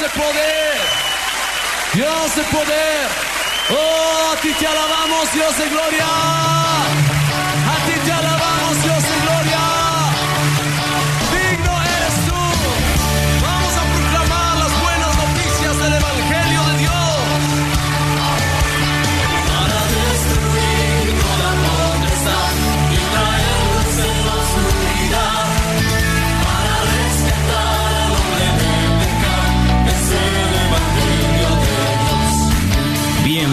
[0.00, 0.80] de poder.
[1.92, 3.08] Dios de poder.
[3.70, 7.19] Oh, a ti te alabamos, Dios de gloria.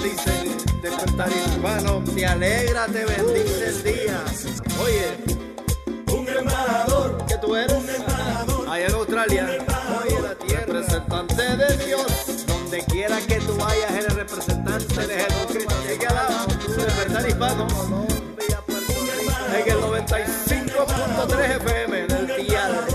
[0.00, 0.56] Bendice.
[0.82, 4.24] Despertar hispano, te alegra, te bendice el día.
[4.82, 5.16] Oye,
[6.16, 7.72] un embajador que tú eres.
[7.72, 9.46] un embajador allá en Australia.
[10.02, 10.66] oye la tierra.
[10.66, 12.46] Representante de Dios.
[12.46, 15.74] Donde quiera que tú vayas eres representante de Jesucristo.
[15.92, 17.66] Y que alaba despertar hispano
[19.52, 22.86] en el 95.3 FM del día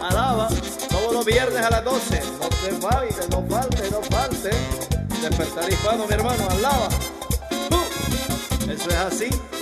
[0.00, 0.48] alaba
[0.88, 4.91] todos los viernes a las 12 no te falte no falte no falte
[5.22, 6.88] despertar hispano mi hermano alaba.
[7.70, 9.61] Uh, eso es así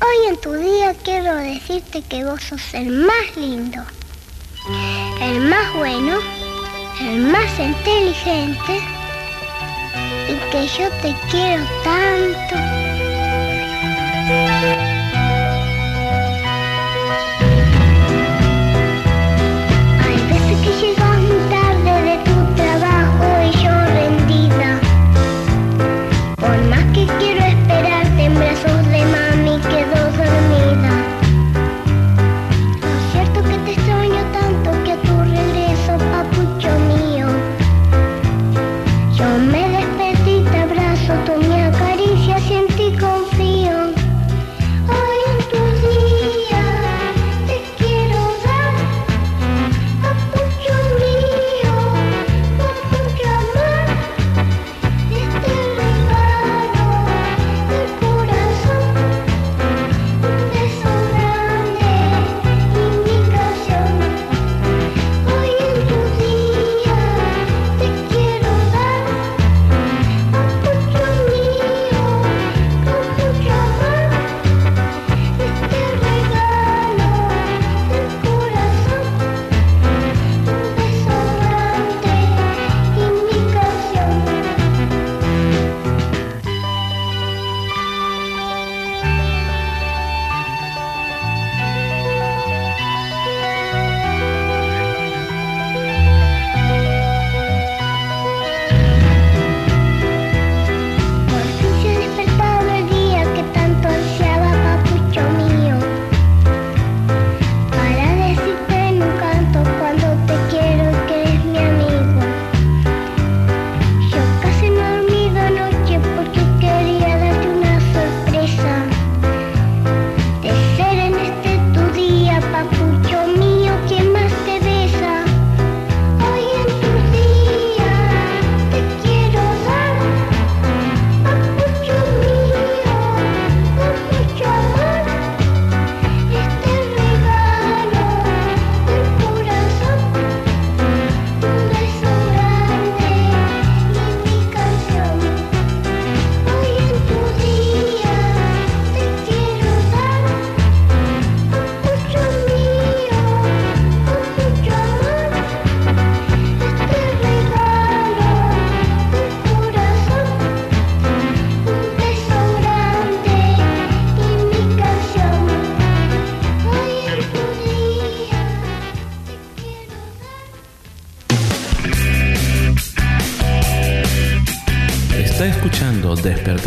[0.00, 3.82] hoy en tu día quiero decirte que vos sos el más lindo,
[5.20, 6.18] el más bueno,
[7.00, 8.80] el más inteligente
[10.28, 12.56] y que yo te quiero tanto.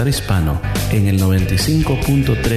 [0.10, 0.62] Hispano
[0.92, 2.49] en el 95.3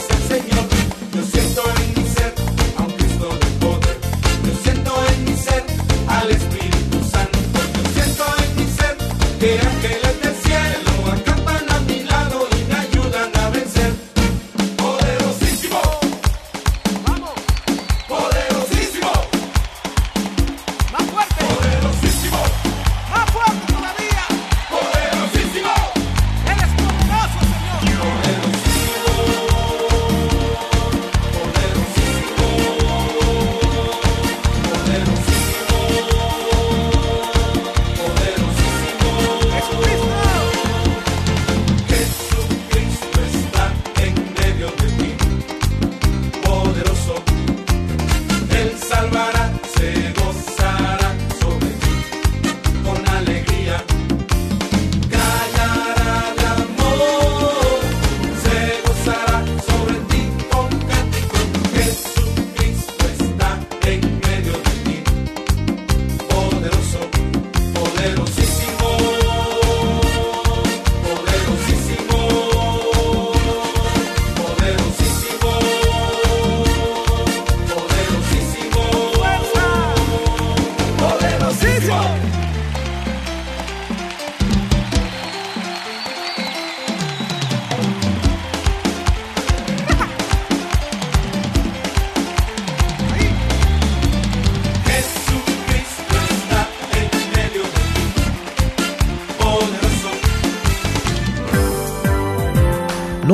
[0.00, 0.79] yo sé que es el Señor.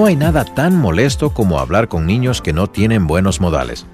[0.06, 3.86] Hay nada tan molesto como hablar con niños que no tienen buenos modales.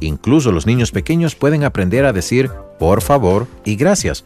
[0.00, 4.24] Incluso los niños pequeños pueden aprender a decir por favor y gracias.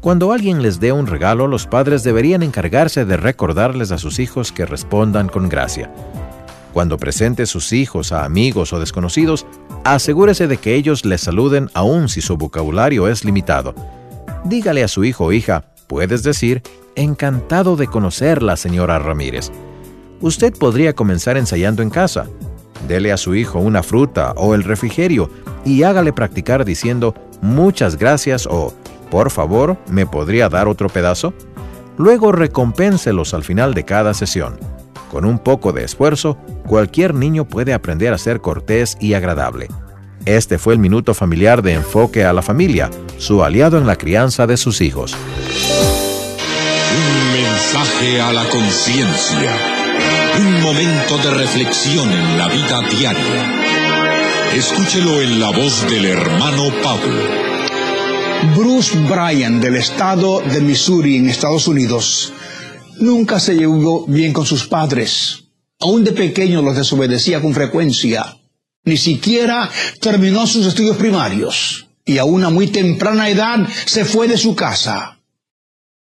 [0.00, 4.50] Cuando alguien les dé un regalo, los padres deberían encargarse de recordarles a sus hijos
[4.50, 5.92] que respondan con gracia.
[6.72, 9.44] Cuando presente sus hijos a amigos o desconocidos,
[9.84, 13.74] asegúrese de que ellos les saluden aun si su vocabulario es limitado.
[14.44, 16.62] Dígale a su hijo o hija, puedes decir,
[16.96, 19.52] encantado de conocerla, señora Ramírez.
[20.22, 22.26] Usted podría comenzar ensayando en casa.
[22.86, 25.28] Dele a su hijo una fruta o el refrigerio
[25.64, 28.72] y hágale practicar diciendo muchas gracias o
[29.10, 31.34] por favor, ¿me podría dar otro pedazo?
[31.98, 34.58] Luego recompénselos al final de cada sesión.
[35.10, 39.68] Con un poco de esfuerzo, cualquier niño puede aprender a ser cortés y agradable.
[40.24, 44.46] Este fue el minuto familiar de enfoque a la familia, su aliado en la crianza
[44.46, 45.14] de sus hijos.
[46.96, 49.71] Un mensaje a la conciencia.
[50.38, 54.52] Un momento de reflexión en la vida diaria.
[54.54, 57.22] Escúchelo en la voz del hermano Pablo.
[58.56, 62.32] Bruce Bryan del estado de Missouri en Estados Unidos
[62.98, 65.44] nunca se llevó bien con sus padres.
[65.80, 68.38] Aún de pequeño los desobedecía con frecuencia.
[68.84, 69.70] Ni siquiera
[70.00, 75.20] terminó sus estudios primarios y a una muy temprana edad se fue de su casa.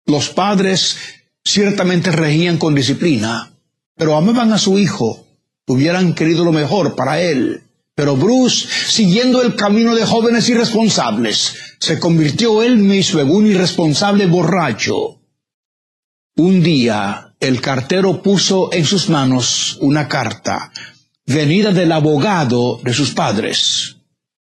[0.06, 0.98] Los padres
[1.44, 3.52] ciertamente regían con disciplina,
[4.00, 5.28] pero amaban a su hijo,
[5.68, 7.64] hubieran querido lo mejor para él.
[7.94, 14.26] Pero Bruce, siguiendo el camino de jóvenes irresponsables, se convirtió él mismo en un irresponsable
[14.26, 15.20] borracho.
[16.38, 20.72] Un día, el cartero puso en sus manos una carta,
[21.26, 23.98] venida del abogado de sus padres.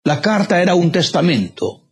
[0.03, 1.87] La carta era un testamento.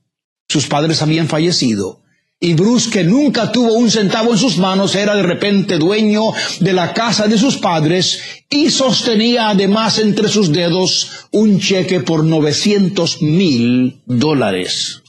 [0.50, 2.02] Sus padres habían fallecido.
[2.40, 6.74] Y Bruce, que nunca tuvo un centavo en sus manos, era de repente dueño de
[6.74, 13.22] la casa de sus padres y sostenía además entre sus dedos un cheque por 900
[13.22, 15.02] mil dólares.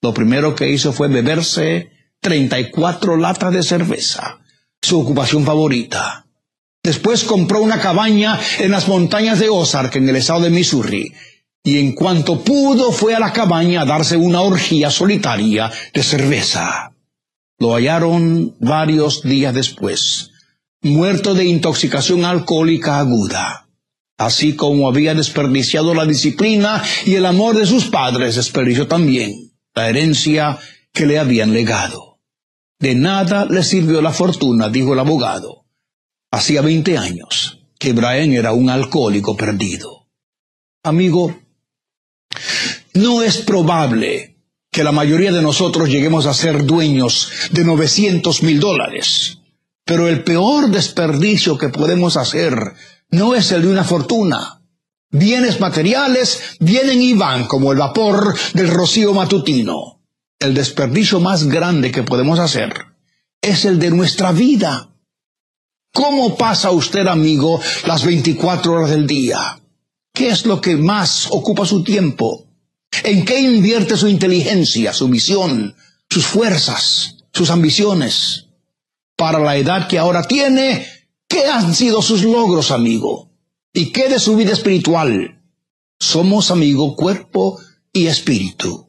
[0.00, 4.38] Lo primero que hizo fue beberse 34 latas de cerveza,
[4.80, 6.26] su ocupación favorita.
[6.82, 11.12] Después compró una cabaña en las montañas de Ozark, en el estado de Missouri,
[11.66, 16.92] y en cuanto pudo fue a la cabaña a darse una orgía solitaria de cerveza.
[17.58, 20.30] Lo hallaron varios días después,
[20.82, 23.66] muerto de intoxicación alcohólica aguda.
[24.18, 29.32] Así como había desperdiciado la disciplina y el amor de sus padres, desperdició también
[29.74, 30.58] la herencia
[30.92, 32.20] que le habían legado.
[32.78, 35.64] De nada le sirvió la fortuna, dijo el abogado.
[36.30, 40.08] Hacía 20 años que Brian era un alcohólico perdido.
[40.82, 41.34] Amigo,
[42.94, 44.36] no es probable
[44.70, 49.38] que la mayoría de nosotros lleguemos a ser dueños de 900 mil dólares.
[49.84, 52.74] Pero el peor desperdicio que podemos hacer
[53.10, 54.62] no es el de una fortuna.
[55.10, 60.02] Bienes materiales vienen y van como el vapor del rocío matutino.
[60.40, 62.74] El desperdicio más grande que podemos hacer
[63.40, 64.90] es el de nuestra vida.
[65.92, 69.60] ¿Cómo pasa usted, amigo, las 24 horas del día?
[70.14, 72.46] ¿Qué es lo que más ocupa su tiempo?
[73.02, 75.74] ¿En qué invierte su inteligencia, su visión,
[76.08, 78.46] sus fuerzas, sus ambiciones?
[79.16, 80.86] Para la edad que ahora tiene,
[81.26, 83.32] ¿qué han sido sus logros, amigo?
[83.72, 85.42] ¿Y qué de su vida espiritual?
[85.98, 87.58] Somos, amigo, cuerpo
[87.92, 88.86] y espíritu.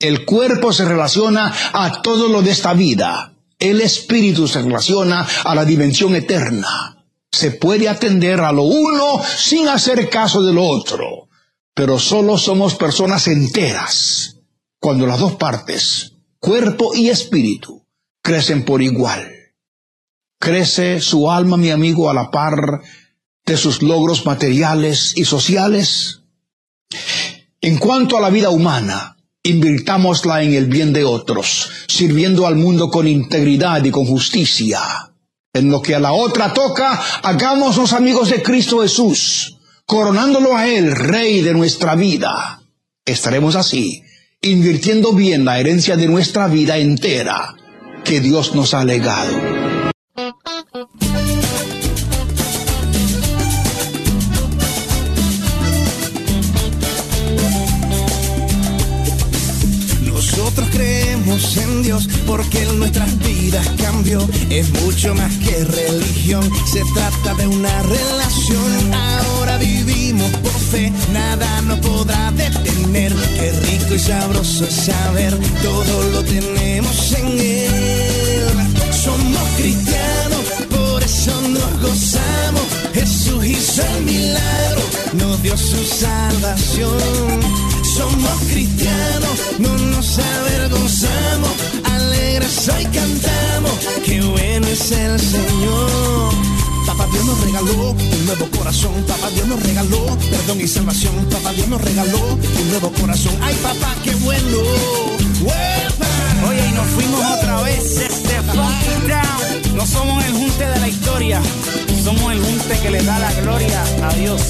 [0.00, 3.36] El cuerpo se relaciona a todo lo de esta vida.
[3.60, 6.93] El espíritu se relaciona a la dimensión eterna.
[7.34, 11.28] Se puede atender a lo uno sin hacer caso de lo otro,
[11.74, 14.36] pero solo somos personas enteras
[14.78, 17.84] cuando las dos partes, cuerpo y espíritu,
[18.22, 19.32] crecen por igual.
[20.38, 22.82] ¿Crece su alma, mi amigo, a la par
[23.44, 26.20] de sus logros materiales y sociales?
[27.60, 32.90] En cuanto a la vida humana, invirtámosla en el bien de otros, sirviendo al mundo
[32.90, 34.80] con integridad y con justicia.
[35.54, 40.94] En lo que a la otra toca, hagámonos amigos de Cristo Jesús, coronándolo a Él,
[40.94, 42.60] Rey de nuestra vida.
[43.04, 44.02] Estaremos así,
[44.42, 47.54] invirtiendo bien la herencia de nuestra vida entera
[48.02, 49.32] que Dios nos ha legado.
[60.56, 64.20] Nosotros creemos en Dios porque en nuestras vidas cambió.
[64.50, 68.94] Es mucho más que religión, se trata de una relación.
[68.94, 73.12] Ahora vivimos por fe, nada nos podrá detener.
[73.34, 78.92] Qué rico y sabroso es saber, todo lo tenemos en Él.
[78.92, 82.62] Somos cristianos, por eso nos gozamos.
[82.94, 84.82] Jesús hizo el milagro,
[85.14, 87.73] nos dio su salvación.
[87.94, 91.50] Somos cristianos, no nos avergonzamos,
[91.84, 93.72] alegres hoy cantamos,
[94.04, 96.32] qué bueno es el Señor.
[96.86, 101.52] Papá Dios nos regaló un nuevo corazón, papá Dios nos regaló perdón y salvación, papá
[101.52, 103.32] Dios nos regaló un nuevo corazón.
[103.40, 104.58] Ay papá, qué bueno.
[105.42, 106.48] ¡Uepa!
[106.48, 109.76] Oye, y nos fuimos otra vez, este Funky Down.
[109.76, 111.40] No somos el junte de la historia,
[112.02, 114.40] somos el junte que le da la gloria a Dios.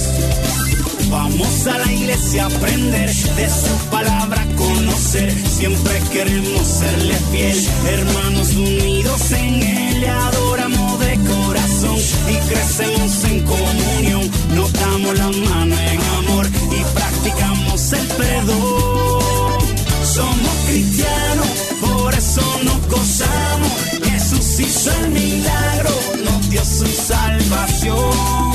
[1.14, 5.32] Vamos a la iglesia a aprender de su palabra, conocer.
[5.46, 7.56] Siempre queremos serle fiel,
[7.88, 10.04] hermanos unidos en él.
[10.08, 11.98] Adoramos de corazón
[12.28, 14.28] y crecemos en comunión.
[14.56, 19.60] Nos damos la mano en amor y practicamos el perdón.
[20.02, 21.48] Somos cristianos,
[21.80, 23.72] por eso nos gozamos.
[24.02, 25.90] Jesús hizo el milagro,
[26.24, 28.53] nos dio su salvación.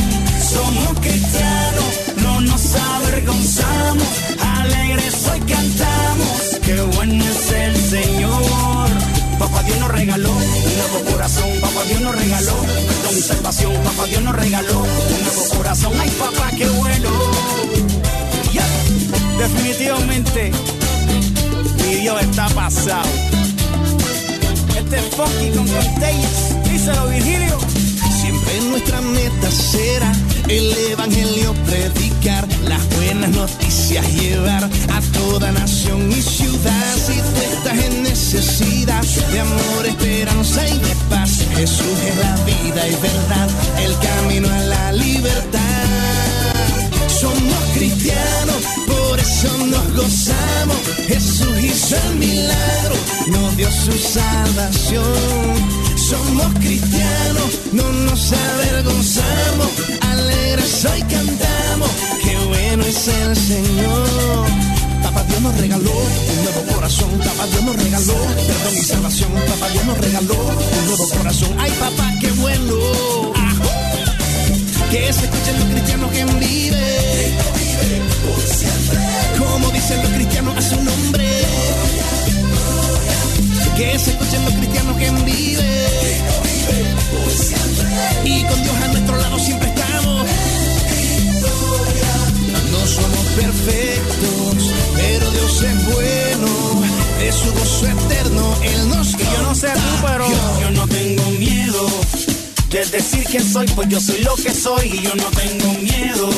[0.50, 4.08] Somos cristianos, no nos avergonzamos,
[4.58, 8.90] alegres hoy cantamos, qué bueno es el Señor.
[9.38, 14.06] Papá Dios nos regaló un nuevo corazón, papá Dios nos regaló perdón y salvación, papá
[14.08, 17.10] Dios nos regaló un nuevo corazón, ay papá, qué bueno.
[18.52, 18.66] Ya,
[19.38, 20.52] Definitivamente,
[21.86, 23.08] mi Dios está pasado.
[24.76, 27.79] Este es Funky con Contagious, díselo Virgilio.
[28.30, 30.12] Siempre nuestra meta será
[30.50, 36.96] el evangelio predicar, las buenas noticias llevar a toda nación y ciudad.
[36.96, 42.88] Si tú estás en necesidad de amor, esperanza y de paz, Jesús es la vida
[42.88, 43.50] y verdad,
[43.84, 45.88] el camino a la libertad.
[47.08, 50.78] Somos cristianos, por eso nos gozamos.
[51.08, 52.96] Jesús hizo el milagro,
[53.30, 55.80] nos dio su salvación.
[56.10, 59.68] Somos cristianos, no nos avergonzamos,
[60.02, 61.92] alegres hoy cantamos,
[62.24, 64.48] qué bueno es el Señor.
[65.04, 69.70] Papá Dios nos regaló un nuevo corazón, papá Dios nos regaló perdón y salvación, papá
[69.72, 71.50] Dios nos regaló un nuevo corazón.
[71.60, 72.74] Ay papá, qué bueno.
[74.90, 77.38] Que se escuchen los cristianos que vive,
[79.38, 81.59] como dicen los cristianos a su nombre.
[83.80, 86.22] Que se escuchen los cristianos que vive.
[88.26, 90.28] Y con Dios a nuestro lado siempre estamos.
[92.72, 96.48] No somos perfectos, pero Dios es bueno.
[97.20, 100.26] De su gozo eterno, Él nos Y yo no sé tú, pero
[102.92, 106.30] decir quién soy, pues yo soy lo que soy y yo no tengo miedo.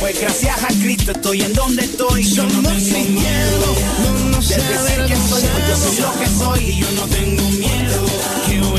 [0.00, 2.24] Pues gracias a Cristo estoy en donde estoy.
[2.24, 4.25] Yo no tengo miedo.
[4.25, 8.06] De decir quién soy, yo soy lo que soy y yo no tengo miedo.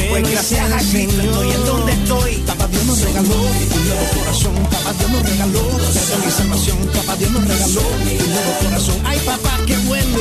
[0.09, 2.35] Pues gracias a Cristo estoy en donde estoy.
[2.47, 4.53] Papá Dios nos regaló un nuevo corazón.
[4.71, 6.77] Papá Dios nos regaló perdón y salvación.
[6.93, 8.95] Papá Dios nos regaló un nuevo corazón.
[9.03, 10.17] Ay, papá, qué bueno.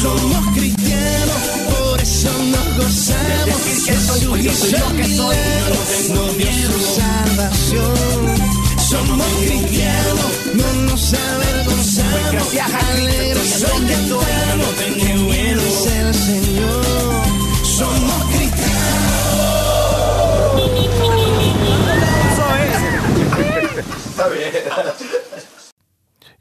[0.00, 1.36] Somos cristianos,
[1.70, 3.60] por eso nos gozamos.
[3.86, 5.36] Que soy, pues yo soy lo que soy.
[5.36, 6.72] Yo no tengo miedo.
[6.96, 8.51] salvación.
[8.92, 12.12] Somos cristianos, no nos avergonzamos.
[12.12, 14.08] Pues gracias a Cristo Alegres estoy en donde estoy.
[14.08, 15.62] Yo no tengo miedo.
[15.62, 16.82] es el Señor.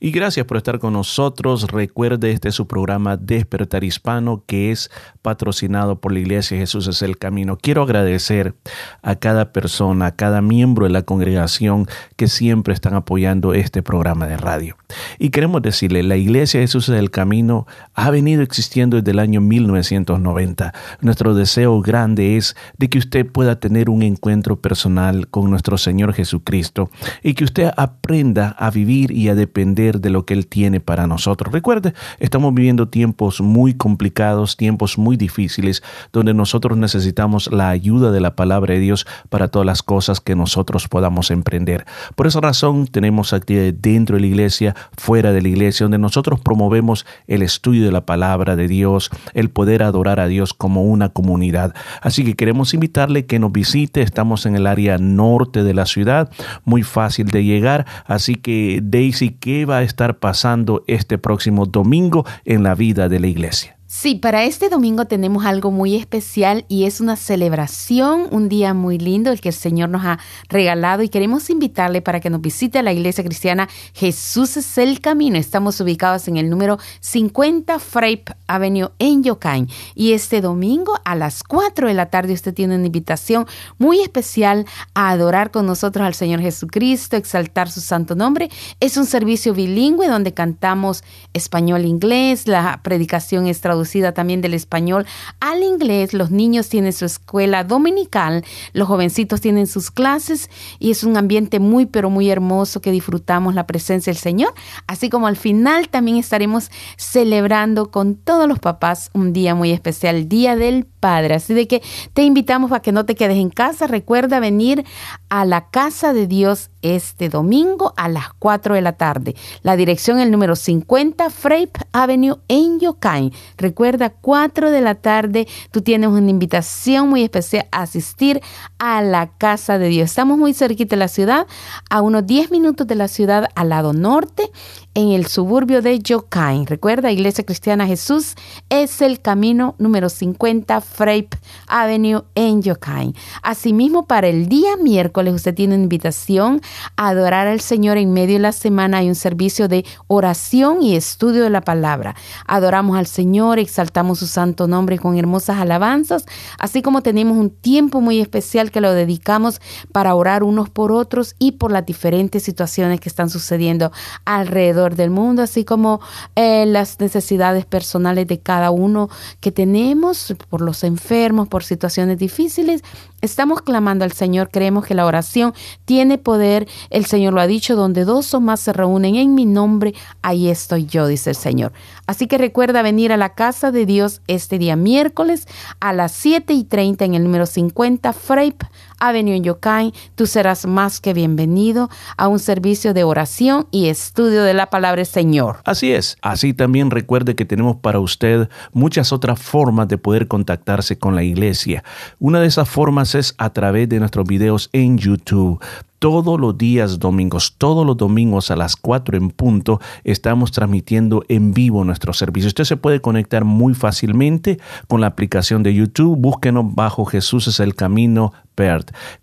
[0.03, 1.69] Y gracias por estar con nosotros.
[1.69, 4.89] Recuerde, este es su programa Despertar Hispano que es
[5.21, 7.55] patrocinado por la Iglesia Jesús es el Camino.
[7.55, 8.55] Quiero agradecer
[9.03, 11.85] a cada persona, a cada miembro de la congregación
[12.15, 14.75] que siempre están apoyando este programa de radio.
[15.19, 19.39] Y queremos decirle, la Iglesia Jesús es el Camino ha venido existiendo desde el año
[19.39, 20.73] 1990.
[21.01, 26.13] Nuestro deseo grande es de que usted pueda tener un encuentro personal con nuestro Señor
[26.13, 26.89] Jesucristo
[27.21, 31.07] y que usted aprenda a vivir y a depender de lo que Él tiene para
[31.07, 31.53] nosotros.
[31.53, 38.21] Recuerde, estamos viviendo tiempos muy complicados, tiempos muy difíciles, donde nosotros necesitamos la ayuda de
[38.21, 41.85] la palabra de Dios para todas las cosas que nosotros podamos emprender.
[42.15, 46.39] Por esa razón tenemos actividades dentro de la iglesia, fuera de la iglesia, donde nosotros
[46.39, 51.09] promovemos el estudio de la palabra de Dios, el poder adorar a Dios como una
[51.09, 51.73] comunidad.
[52.01, 54.01] Así que queremos invitarle que nos visite.
[54.01, 56.29] Estamos en el área norte de la ciudad,
[56.65, 57.85] muy fácil de llegar.
[58.05, 63.27] Así que Daisy, ¿qué va estar pasando este próximo domingo en la vida de la
[63.27, 63.77] iglesia?
[63.93, 68.97] Sí, para este domingo tenemos algo muy especial y es una celebración, un día muy
[68.97, 70.17] lindo, el que el Señor nos ha
[70.47, 75.01] regalado y queremos invitarle para que nos visite a la iglesia cristiana Jesús es el
[75.01, 75.37] Camino.
[75.37, 81.43] Estamos ubicados en el número 50 Frape Avenue en Yokain y este domingo a las
[81.43, 83.45] 4 de la tarde usted tiene una invitación
[83.77, 88.49] muy especial a adorar con nosotros al Señor Jesucristo, exaltar su santo nombre.
[88.79, 95.05] Es un servicio bilingüe donde cantamos español-inglés, la predicación es traducida también del español
[95.39, 96.13] al inglés.
[96.13, 101.59] Los niños tienen su escuela dominical, los jovencitos tienen sus clases y es un ambiente
[101.59, 104.53] muy, pero muy hermoso que disfrutamos la presencia del Señor.
[104.87, 108.15] Así como al final también estaremos celebrando con
[108.47, 111.35] los papás un día muy especial, Día del Padre.
[111.35, 111.81] Así de que
[112.13, 113.87] te invitamos a que no te quedes en casa.
[113.87, 114.83] Recuerda venir
[115.29, 119.35] a la casa de Dios este domingo a las 4 de la tarde.
[119.63, 123.33] La dirección el número 50 Frape Avenue en Yokain.
[123.57, 128.41] Recuerda, 4 de la tarde, tú tienes una invitación muy especial a asistir
[128.77, 130.09] a la casa de Dios.
[130.09, 131.47] Estamos muy cerquita de la ciudad,
[131.89, 134.49] a unos 10 minutos de la ciudad al lado norte,
[134.93, 136.65] en el suburbio de Yokain.
[136.65, 138.35] Recuerda, Iglesia Cristiana Jesús
[138.69, 143.15] es el camino número 50 Frape Avenue en Yokain.
[143.41, 146.61] Asimismo, para el día miércoles, usted tiene una invitación
[146.95, 148.99] adorar al Señor en medio de la semana.
[148.99, 152.15] Hay un servicio de oración y estudio de la palabra.
[152.45, 156.25] Adoramos al Señor, exaltamos su santo nombre con hermosas alabanzas,
[156.57, 161.35] así como tenemos un tiempo muy especial que lo dedicamos para orar unos por otros
[161.39, 163.91] y por las diferentes situaciones que están sucediendo
[164.25, 166.01] alrededor del mundo, así como
[166.35, 172.83] eh, las necesidades personales de cada uno que tenemos por los enfermos, por situaciones difíciles.
[173.21, 175.53] Estamos clamando al Señor, creemos que la oración
[175.85, 176.67] tiene poder.
[176.89, 180.49] El Señor lo ha dicho, donde dos o más se reúnen en mi nombre, ahí
[180.49, 181.71] estoy yo, dice el Señor.
[182.11, 185.47] Así que recuerda venir a la casa de Dios este día miércoles
[185.79, 188.67] a las 7 y 30 en el número 50 Frape
[188.99, 189.93] Avenue en Yokain.
[190.15, 195.05] Tú serás más que bienvenido a un servicio de oración y estudio de la palabra
[195.05, 195.61] Señor.
[195.63, 196.17] Así es.
[196.21, 201.23] Así también recuerde que tenemos para usted muchas otras formas de poder contactarse con la
[201.23, 201.81] iglesia.
[202.19, 205.61] Una de esas formas es a través de nuestros videos en YouTube
[206.01, 211.53] todos los días domingos, todos los domingos a las 4 en punto, estamos transmitiendo en
[211.53, 212.47] vivo nuestro servicio.
[212.47, 216.17] Usted se puede conectar muy fácilmente con la aplicación de YouTube.
[216.17, 218.33] Búsquenos bajo Jesús es el camino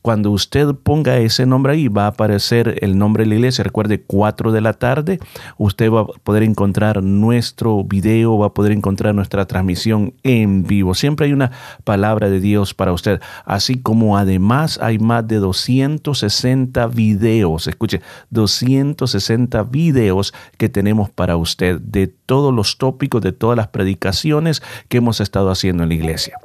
[0.02, 3.62] Cuando usted ponga ese nombre ahí, va a aparecer el nombre de la iglesia.
[3.62, 5.20] Recuerde, 4 de la tarde,
[5.58, 10.94] usted va a poder encontrar nuestro video, va a poder encontrar nuestra transmisión en vivo.
[10.94, 11.52] Siempre hay una
[11.84, 19.62] palabra de Dios para usted, así como además hay más de 260 videos, escuche, 260
[19.64, 25.20] videos que tenemos para usted de todos los tópicos, de todas las predicaciones que hemos
[25.20, 26.38] estado haciendo en la iglesia.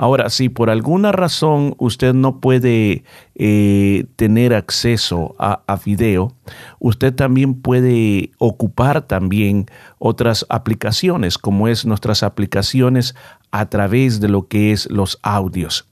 [0.00, 3.02] Ahora, si por alguna razón usted no puede
[3.34, 6.32] eh, tener acceso a, a, video,
[6.78, 9.66] usted también puede ocupar también
[9.98, 13.16] otras aplicaciones, como es nuestras aplicaciones
[13.50, 15.86] a través de lo que es los audios.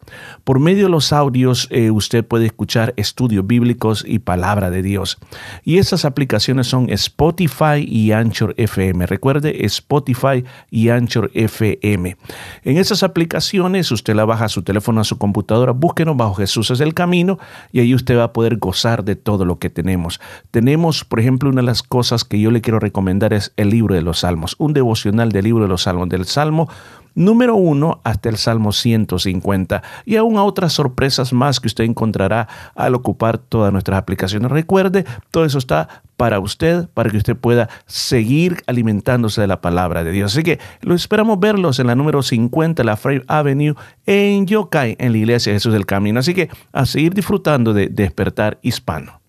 [0.44, 5.18] Por medio de los audios eh, usted puede escuchar estudios bíblicos y palabra de Dios.
[5.64, 9.06] Y esas aplicaciones son Spotify y Anchor FM.
[9.06, 12.16] Recuerde Spotify y Anchor FM.
[12.62, 16.70] En esas aplicaciones usted la baja a su teléfono, a su computadora, búsquenos bajo Jesús
[16.70, 17.38] es el camino
[17.72, 20.20] y ahí usted va a poder gozar de todo lo que tenemos.
[20.50, 23.94] Tenemos, por ejemplo, una de las cosas que yo le quiero recomendar es el libro
[23.94, 26.68] de los Salmos, un devocional del libro de los Salmos, del Salmo
[27.16, 32.46] número 1 hasta el Salmo 150 y aún a otras sorpresas más que usted encontrará
[32.76, 34.52] al ocupar todas nuestras aplicaciones.
[34.52, 40.04] Recuerde, todo eso está para usted, para que usted pueda seguir alimentándose de la palabra
[40.04, 40.32] de Dios.
[40.32, 43.74] Así que lo esperamos verlos en la número 50, la Frame Avenue,
[44.06, 46.20] en Yokai, en la Iglesia Jesús del Camino.
[46.20, 49.20] Así que a seguir disfrutando de Despertar Hispano.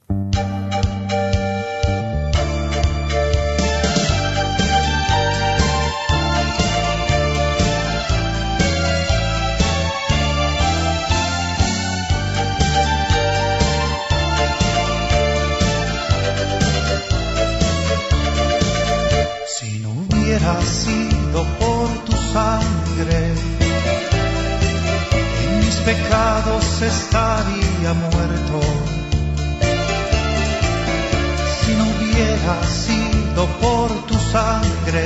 [25.87, 28.59] Pecados estaría muerto.
[31.59, 35.05] Si no hubiera sido por tu sangre,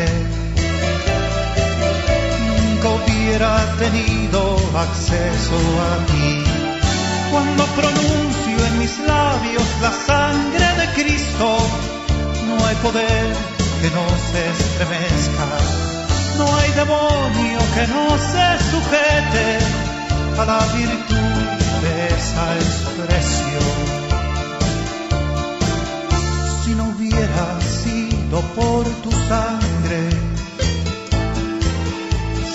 [2.50, 4.40] nunca hubiera tenido
[4.86, 6.44] acceso a ti.
[7.32, 11.48] Cuando pronuncio en mis labios la sangre de Cristo,
[12.48, 13.28] no hay poder
[13.82, 15.48] que no se estremezca.
[16.40, 19.91] No hay demonio que no se sujete
[20.38, 21.48] a la virtud
[21.84, 23.76] de esa expresión.
[26.64, 30.10] Si no hubiera sido por tu sangre,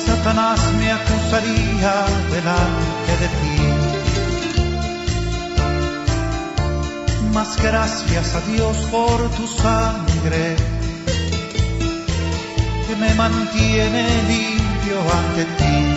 [0.06, 1.94] Satanás me acusaría
[2.30, 3.58] delante de ti.
[7.32, 10.56] Mas gracias a Dios por tu sangre
[12.98, 15.95] me mantiene limpio ante ti.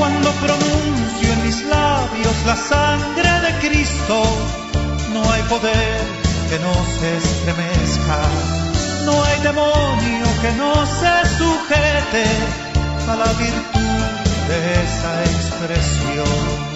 [0.00, 4.22] Cuando pronuncio en mis labios la sangre de Cristo,
[5.12, 6.00] no hay poder
[6.48, 8.18] que no se estremezca,
[9.04, 12.24] no hay demonio que no se sujete
[13.08, 14.10] a la virtud
[14.48, 16.69] de esa expresión.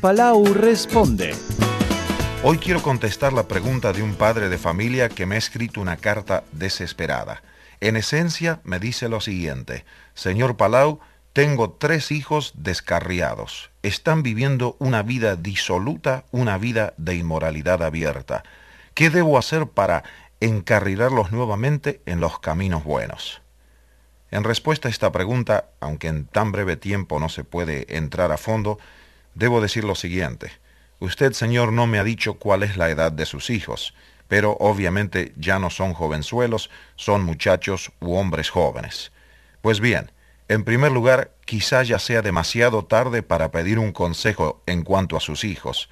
[0.00, 1.34] Palau responde.
[2.44, 5.96] Hoy quiero contestar la pregunta de un padre de familia que me ha escrito una
[5.96, 7.42] carta desesperada.
[7.80, 9.84] En esencia me dice lo siguiente,
[10.14, 11.00] Señor Palau,
[11.32, 13.70] tengo tres hijos descarriados.
[13.82, 18.44] Están viviendo una vida disoluta, una vida de inmoralidad abierta.
[18.94, 20.04] ¿Qué debo hacer para
[20.38, 23.42] encarrilarlos nuevamente en los caminos buenos?
[24.30, 28.36] En respuesta a esta pregunta, aunque en tan breve tiempo no se puede entrar a
[28.36, 28.78] fondo,
[29.38, 30.50] debo decir lo siguiente.
[30.98, 33.94] Usted, Señor, no me ha dicho cuál es la edad de sus hijos,
[34.26, 39.12] pero obviamente ya no son jovenzuelos, son muchachos u hombres jóvenes.
[39.62, 40.10] Pues bien,
[40.48, 45.20] en primer lugar, quizá ya sea demasiado tarde para pedir un consejo en cuanto a
[45.20, 45.88] sus hijos.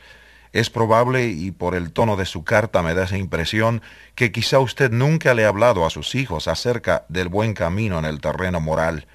[0.52, 3.80] Es probable, y por el tono de su carta me da esa impresión,
[4.16, 8.06] que quizá usted nunca le ha hablado a sus hijos acerca del buen camino en
[8.06, 9.06] el terreno moral.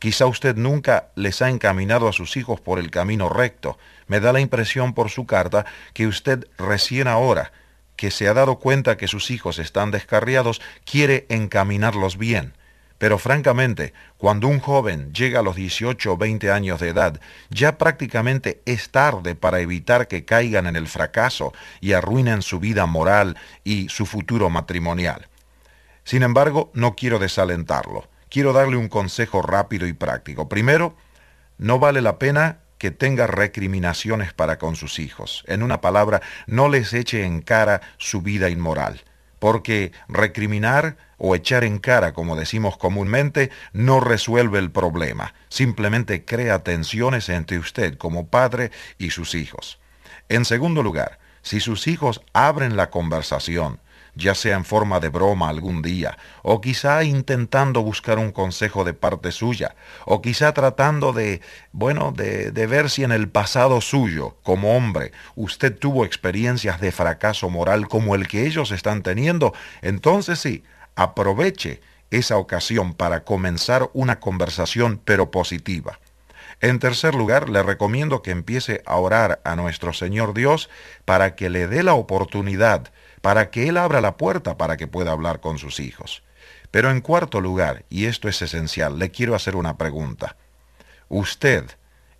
[0.00, 3.78] Quizá usted nunca les ha encaminado a sus hijos por el camino recto.
[4.06, 7.52] Me da la impresión por su carta que usted recién ahora,
[7.96, 12.54] que se ha dado cuenta que sus hijos están descarriados, quiere encaminarlos bien.
[12.96, 17.76] Pero francamente, cuando un joven llega a los 18 o 20 años de edad, ya
[17.76, 23.36] prácticamente es tarde para evitar que caigan en el fracaso y arruinen su vida moral
[23.64, 25.28] y su futuro matrimonial.
[26.04, 28.09] Sin embargo, no quiero desalentarlo.
[28.30, 30.48] Quiero darle un consejo rápido y práctico.
[30.48, 30.96] Primero,
[31.58, 35.44] no vale la pena que tenga recriminaciones para con sus hijos.
[35.46, 39.02] En una palabra, no les eche en cara su vida inmoral,
[39.38, 46.60] porque recriminar o echar en cara, como decimos comúnmente, no resuelve el problema, simplemente crea
[46.60, 49.78] tensiones entre usted como padre y sus hijos.
[50.30, 53.80] En segundo lugar, si sus hijos abren la conversación,
[54.14, 58.94] ya sea en forma de broma algún día, o quizá intentando buscar un consejo de
[58.94, 61.40] parte suya, o quizá tratando de,
[61.72, 66.92] bueno, de, de, ver si en el pasado suyo, como hombre, usted tuvo experiencias de
[66.92, 70.64] fracaso moral como el que ellos están teniendo, entonces sí,
[70.96, 75.98] aproveche esa ocasión para comenzar una conversación pero positiva.
[76.60, 80.68] En tercer lugar, le recomiendo que empiece a orar a nuestro Señor Dios
[81.06, 85.12] para que le dé la oportunidad, para que Él abra la puerta para que pueda
[85.12, 86.22] hablar con sus hijos.
[86.70, 90.36] Pero en cuarto lugar, y esto es esencial, le quiero hacer una pregunta.
[91.08, 91.64] ¿Usted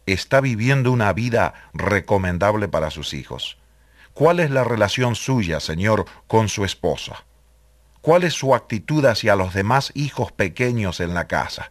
[0.06, 3.58] está viviendo una vida recomendable para sus hijos?
[4.12, 7.24] ¿Cuál es la relación suya, Señor, con su esposa?
[8.00, 11.70] ¿Cuál es su actitud hacia los demás hijos pequeños en la casa?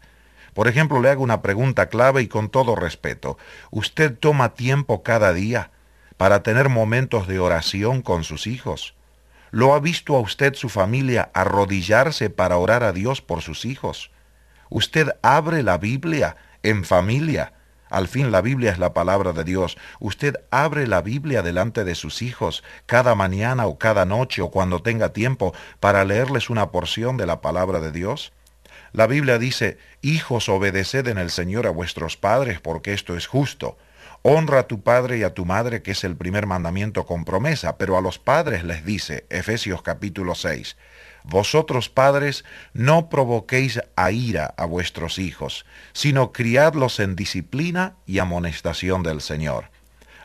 [0.53, 3.37] Por ejemplo, le hago una pregunta clave y con todo respeto.
[3.71, 5.71] ¿Usted toma tiempo cada día
[6.17, 8.95] para tener momentos de oración con sus hijos?
[9.51, 14.11] ¿Lo ha visto a usted su familia arrodillarse para orar a Dios por sus hijos?
[14.69, 17.53] ¿Usted abre la Biblia en familia
[17.89, 19.77] al fin la Biblia es la palabra de Dios.
[19.99, 24.81] Usted abre la Biblia delante de sus hijos cada mañana o cada noche o cuando
[24.81, 28.31] tenga tiempo para leerles una porción de la palabra de Dios.
[28.91, 33.77] La Biblia dice, Hijos, obedeced en el Señor a vuestros padres porque esto es justo.
[34.21, 37.77] Honra a tu padre y a tu madre, que es el primer mandamiento con promesa,
[37.77, 40.75] pero a los padres les dice, Efesios capítulo 6,
[41.23, 49.03] vosotros padres no provoquéis a ira a vuestros hijos, sino criadlos en disciplina y amonestación
[49.03, 49.69] del Señor.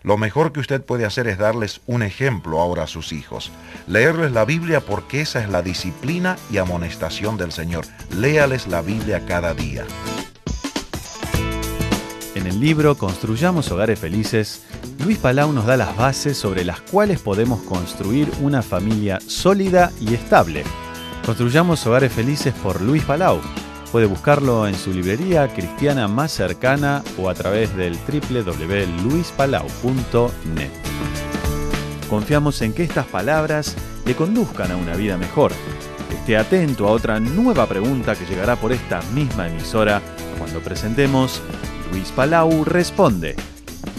[0.03, 3.51] Lo mejor que usted puede hacer es darles un ejemplo ahora a sus hijos.
[3.87, 7.87] Leerles la Biblia porque esa es la disciplina y amonestación del Señor.
[8.11, 9.85] Léales la Biblia cada día.
[12.45, 14.61] En el libro Construyamos Hogares Felices,
[15.03, 20.13] Luis Palau nos da las bases sobre las cuales podemos construir una familia sólida y
[20.13, 20.63] estable
[21.25, 23.41] Construyamos Hogares Felices por Luis Palau.
[23.91, 30.71] Puede buscarlo en su librería cristiana más cercana o a través del www.luispalau.net.
[32.11, 33.75] Confiamos en que estas palabras
[34.05, 35.53] le conduzcan a una vida mejor.
[36.13, 40.03] Esté atento a otra nueva pregunta que llegará por esta misma emisora
[40.39, 41.41] cuando presentemos
[41.91, 43.37] Luis Palau Responde.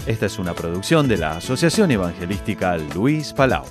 [0.06, 3.64] Esta es una producción de la Asociación Evangelística Luis Palau.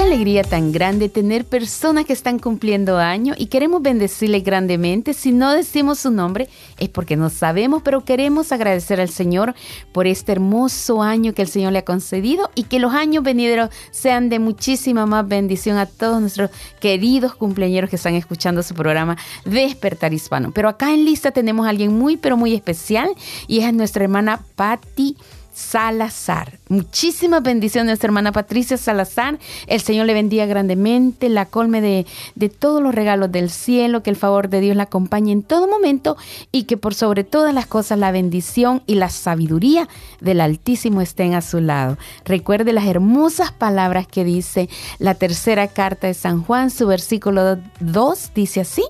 [0.00, 5.12] Alegría tan grande tener personas que están cumpliendo años y queremos bendecirle grandemente.
[5.14, 6.48] Si no decimos su nombre
[6.78, 9.54] es porque no sabemos, pero queremos agradecer al Señor
[9.92, 13.70] por este hermoso año que el Señor le ha concedido y que los años venideros
[13.90, 16.50] sean de muchísima más bendición a todos nuestros
[16.80, 20.52] queridos cumpleaños que están escuchando su programa Despertar Hispano.
[20.52, 23.10] Pero acá en lista tenemos a alguien muy, pero muy especial
[23.46, 25.16] y es nuestra hermana Patti.
[25.52, 26.57] Salazar.
[26.68, 29.38] Muchísimas bendiciones hermana Patricia Salazar.
[29.66, 34.10] El Señor le bendiga grandemente, la colme de, de, todos los regalos del cielo, que
[34.10, 36.16] el favor de Dios la acompañe en todo momento
[36.52, 39.88] y que por sobre todas las cosas la bendición y la sabiduría
[40.20, 41.96] del Altísimo estén a su lado.
[42.24, 48.32] Recuerde las hermosas palabras que dice la tercera carta de San Juan, su versículo 2
[48.34, 48.84] dice así,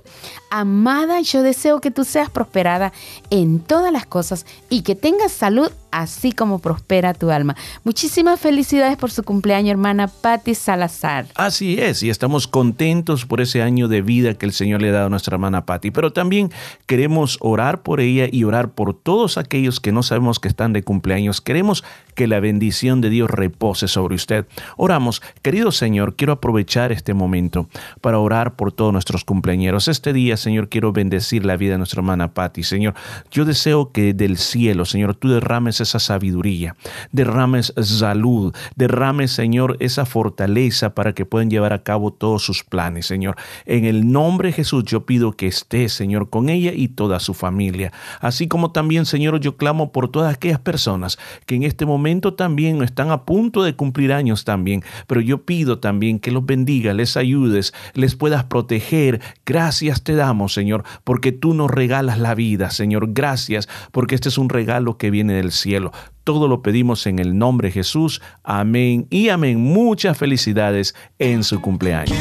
[0.51, 2.93] Amada, yo deseo que tú seas prosperada
[3.29, 7.55] en todas las cosas y que tengas salud así como prospera tu alma.
[7.85, 11.27] Muchísimas felicidades por su cumpleaños, hermana Patti Salazar.
[11.35, 14.93] Así es, y estamos contentos por ese año de vida que el Señor le ha
[14.93, 16.51] dado a nuestra hermana Patti, pero también
[16.87, 20.83] queremos orar por ella y orar por todos aquellos que no sabemos que están de
[20.83, 21.41] cumpleaños.
[21.41, 21.85] Queremos
[22.19, 24.45] que la bendición de Dios repose sobre usted.
[24.77, 27.69] Oramos, querido Señor, quiero aprovechar este momento
[28.01, 29.87] para orar por todos nuestros cumpleaños.
[29.87, 32.65] Este día, Señor, quiero bendecir la vida de nuestra hermana Patti.
[32.65, 32.95] Señor,
[33.31, 36.75] yo deseo que del cielo, Señor, tú derrames esa sabiduría,
[37.13, 43.07] derrames salud, derrames, Señor, esa fortaleza para que puedan llevar a cabo todos sus planes,
[43.07, 43.37] Señor.
[43.65, 47.33] En el nombre de Jesús yo pido que esté, Señor, con ella y toda su
[47.33, 47.93] familia.
[48.21, 51.17] Así como también, Señor, yo clamo por todas aquellas personas
[51.47, 55.79] que en este momento también están a punto de cumplir años también, pero yo pido
[55.79, 59.21] también que los bendiga, les ayudes, les puedas proteger.
[59.45, 63.13] Gracias te damos, Señor, porque tú nos regalas la vida, Señor.
[63.13, 65.93] Gracias, porque este es un regalo que viene del cielo.
[66.25, 68.21] Todo lo pedimos en el nombre de Jesús.
[68.43, 69.61] Amén y amén.
[69.61, 72.19] Muchas felicidades en su cumpleaños.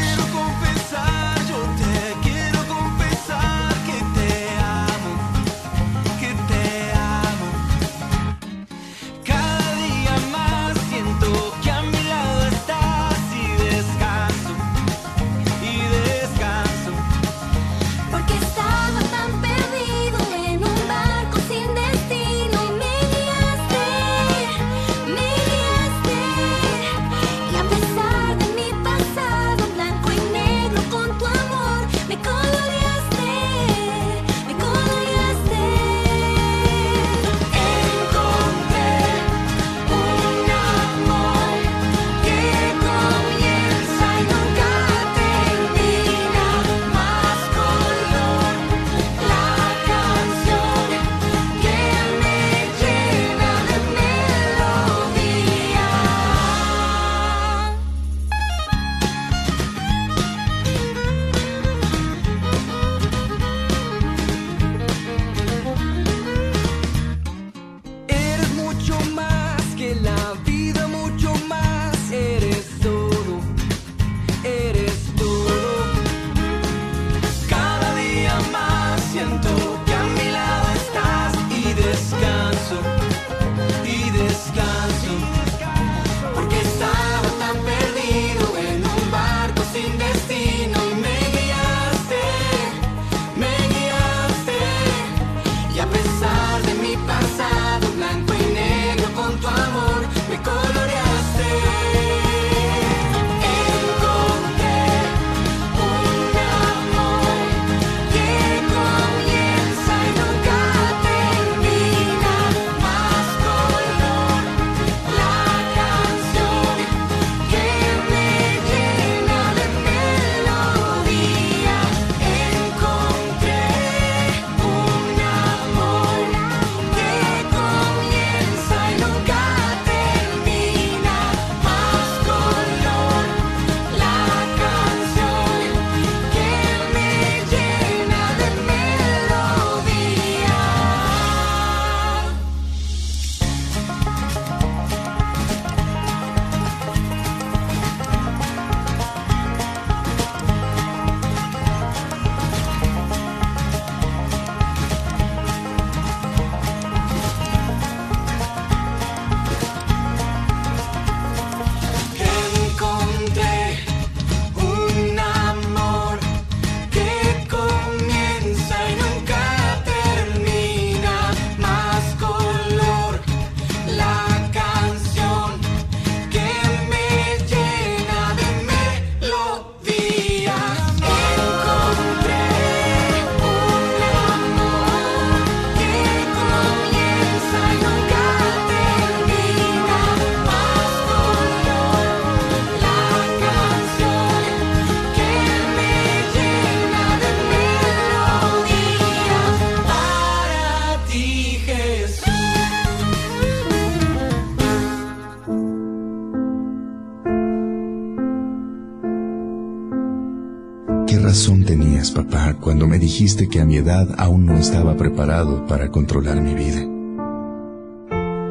[213.18, 216.82] Dijiste que a mi edad aún no estaba preparado para controlar mi vida?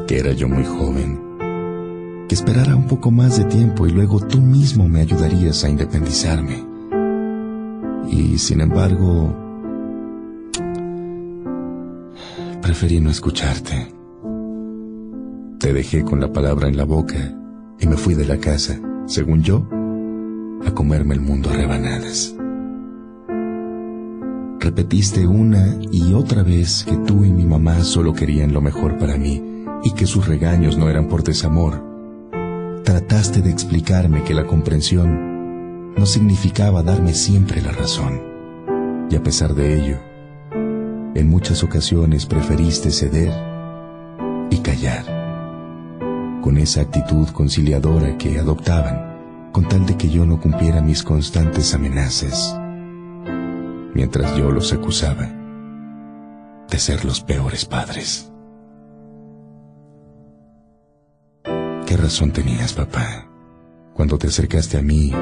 [0.08, 2.26] Que era yo muy joven.
[2.28, 6.66] Que esperara un poco más de tiempo y luego tú mismo me ayudarías a independizarme.
[8.10, 9.32] Y sin embargo,
[12.60, 13.94] preferí no escucharte.
[15.60, 17.38] Te dejé con la palabra en la boca
[17.78, 19.64] y me fui de la casa, según yo,
[20.66, 22.35] a comerme el mundo a rebanadas.
[24.66, 29.16] Repetiste una y otra vez que tú y mi mamá solo querían lo mejor para
[29.16, 29.40] mí
[29.84, 31.84] y que sus regaños no eran por desamor.
[32.82, 38.20] Trataste de explicarme que la comprensión no significaba darme siempre la razón.
[39.08, 39.98] Y a pesar de ello,
[41.14, 43.32] en muchas ocasiones preferiste ceder
[44.50, 45.04] y callar.
[46.42, 51.72] Con esa actitud conciliadora que adoptaban, con tal de que yo no cumpliera mis constantes
[51.72, 52.58] amenazas,
[53.96, 55.26] mientras yo los acusaba
[56.70, 58.30] de ser los peores padres.
[61.86, 63.26] ¿Qué razón tenías, papá,
[63.94, 65.14] cuando te acercaste a mí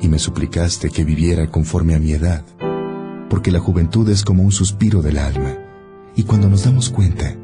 [0.00, 2.42] y me suplicaste que viviera conforme a mi edad?
[3.30, 5.54] Porque la juventud es como un suspiro del alma,
[6.16, 7.36] y cuando nos damos cuenta,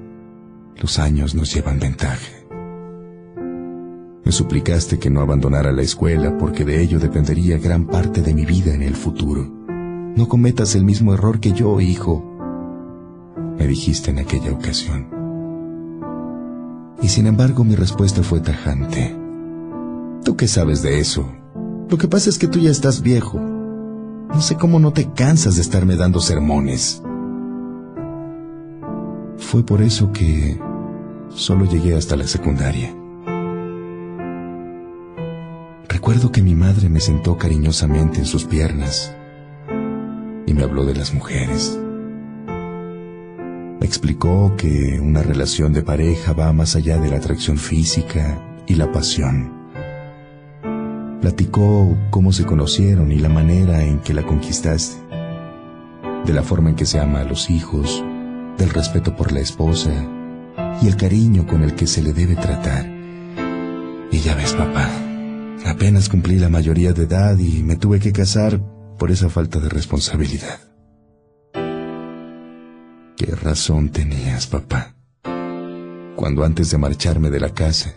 [0.76, 2.32] los años nos llevan ventaja.
[4.24, 8.44] Me suplicaste que no abandonara la escuela porque de ello dependería gran parte de mi
[8.44, 9.61] vida en el futuro.
[10.14, 12.22] No cometas el mismo error que yo, hijo,
[13.56, 15.08] me dijiste en aquella ocasión.
[17.00, 19.16] Y sin embargo mi respuesta fue tajante.
[20.22, 21.26] ¿Tú qué sabes de eso?
[21.88, 23.40] Lo que pasa es que tú ya estás viejo.
[23.40, 27.02] No sé cómo no te cansas de estarme dando sermones.
[29.38, 30.60] Fue por eso que
[31.30, 32.94] solo llegué hasta la secundaria.
[35.88, 39.14] Recuerdo que mi madre me sentó cariñosamente en sus piernas
[40.52, 41.78] me habló de las mujeres.
[43.80, 48.74] Me explicó que una relación de pareja va más allá de la atracción física y
[48.74, 49.52] la pasión.
[51.20, 54.96] Platicó cómo se conocieron y la manera en que la conquistaste,
[56.24, 58.04] de la forma en que se ama a los hijos,
[58.58, 59.90] del respeto por la esposa
[60.80, 62.86] y el cariño con el que se le debe tratar.
[64.10, 64.88] Y ya ves, papá,
[65.66, 68.60] apenas cumplí la mayoría de edad y me tuve que casar
[69.02, 70.60] por esa falta de responsabilidad.
[73.16, 74.94] ¿Qué razón tenías, papá?
[76.14, 77.96] Cuando antes de marcharme de la casa,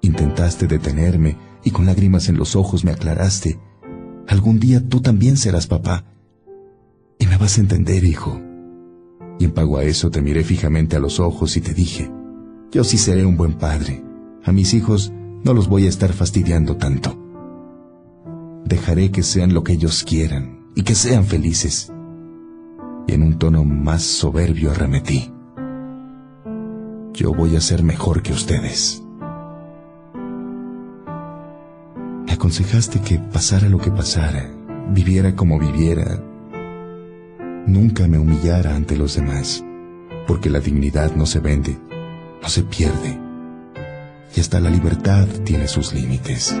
[0.00, 3.60] intentaste detenerme y con lágrimas en los ojos me aclaraste,
[4.26, 6.06] algún día tú también serás papá.
[7.18, 8.40] Y me vas a entender, hijo.
[9.38, 12.10] Y en pago a eso te miré fijamente a los ojos y te dije,
[12.70, 14.02] yo sí seré un buen padre.
[14.44, 15.12] A mis hijos
[15.44, 17.21] no los voy a estar fastidiando tanto.
[18.64, 21.92] Dejaré que sean lo que ellos quieran y que sean felices.
[23.06, 25.32] Y en un tono más soberbio arremetí.
[27.12, 29.02] Yo voy a ser mejor que ustedes.
[32.26, 34.50] Me aconsejaste que pasara lo que pasara,
[34.90, 36.22] viviera como viviera,
[37.66, 39.64] nunca me humillara ante los demás,
[40.26, 41.78] porque la dignidad no se vende,
[42.42, 43.18] no se pierde,
[44.34, 46.54] y hasta la libertad tiene sus límites.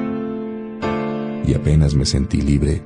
[1.52, 2.82] Y apenas me sentí libre,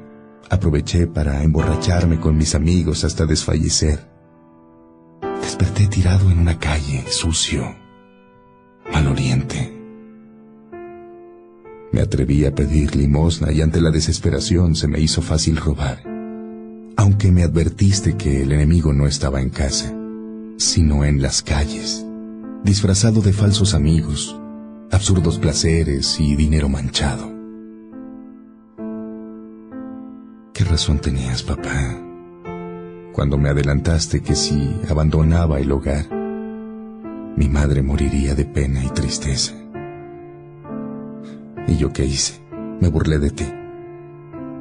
[0.51, 4.11] aproveché para emborracharme con mis amigos hasta desfallecer.
[5.41, 7.77] Desperté tirado en una calle, sucio,
[8.93, 9.73] maloliente.
[11.93, 16.03] Me atreví a pedir limosna y ante la desesperación se me hizo fácil robar,
[16.97, 19.95] aunque me advertiste que el enemigo no estaba en casa,
[20.57, 22.05] sino en las calles,
[22.65, 24.37] disfrazado de falsos amigos,
[24.91, 27.36] absurdos placeres y dinero manchado.
[30.77, 31.99] Razón tenías, papá?
[33.15, 36.05] Cuando me adelantaste que si abandonaba el hogar,
[37.35, 39.55] mi madre moriría de pena y tristeza.
[41.67, 42.43] ¿Y yo qué hice?
[42.79, 43.47] Me burlé de ti.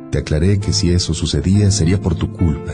[0.09, 2.71] Te aclaré que si eso sucedía sería por tu culpa,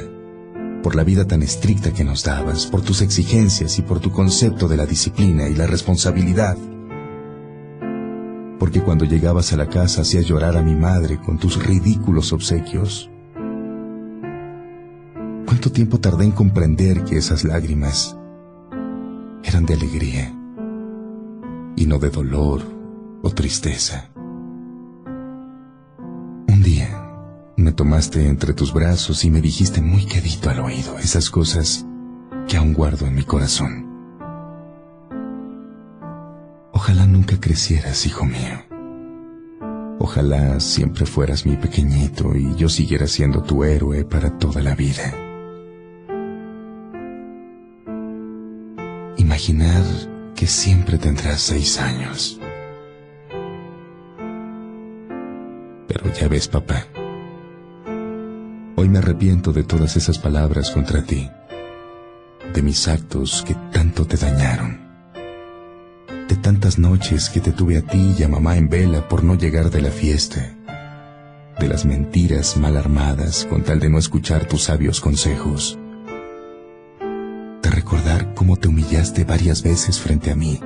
[0.84, 4.68] por la vida tan estricta que nos dabas, por tus exigencias y por tu concepto
[4.68, 6.58] de la disciplina y la responsabilidad.
[8.60, 13.11] Porque cuando llegabas a la casa hacías llorar a mi madre con tus ridículos obsequios.
[15.46, 18.18] ¿Cuánto tiempo tardé en comprender que esas lágrimas
[19.44, 20.34] eran de alegría
[21.76, 22.62] y no de dolor
[23.22, 24.10] o tristeza?
[26.48, 27.12] Un día
[27.58, 31.86] me tomaste entre tus brazos y me dijiste muy quedito al oído esas cosas
[32.48, 33.88] que aún guardo en mi corazón.
[36.74, 38.60] Ojalá nunca crecieras, hijo mío.
[40.00, 45.14] Ojalá siempre fueras mi pequeñito y yo siguiera siendo tu héroe para toda la vida.
[49.18, 49.84] Imaginar
[50.36, 52.40] que siempre tendrás seis años.
[55.88, 56.86] Pero ya ves, papá.
[58.76, 61.30] Hoy me arrepiento de todas esas palabras contra ti,
[62.54, 64.80] de mis actos que tanto te dañaron,
[66.28, 69.36] de tantas noches que te tuve a ti y a mamá en vela por no
[69.36, 70.56] llegar de la fiesta,
[71.60, 75.78] de las mentiras mal armadas con tal de no escuchar tus sabios consejos,
[77.82, 80.60] recordar cómo te humillaste varias veces frente a mí,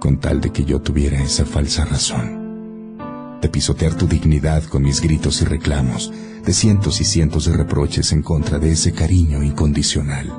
[0.00, 2.98] con tal de que yo tuviera esa falsa razón,
[3.40, 6.12] de pisotear tu dignidad con mis gritos y reclamos,
[6.44, 10.32] de cientos y cientos de reproches en contra de ese cariño incondicional.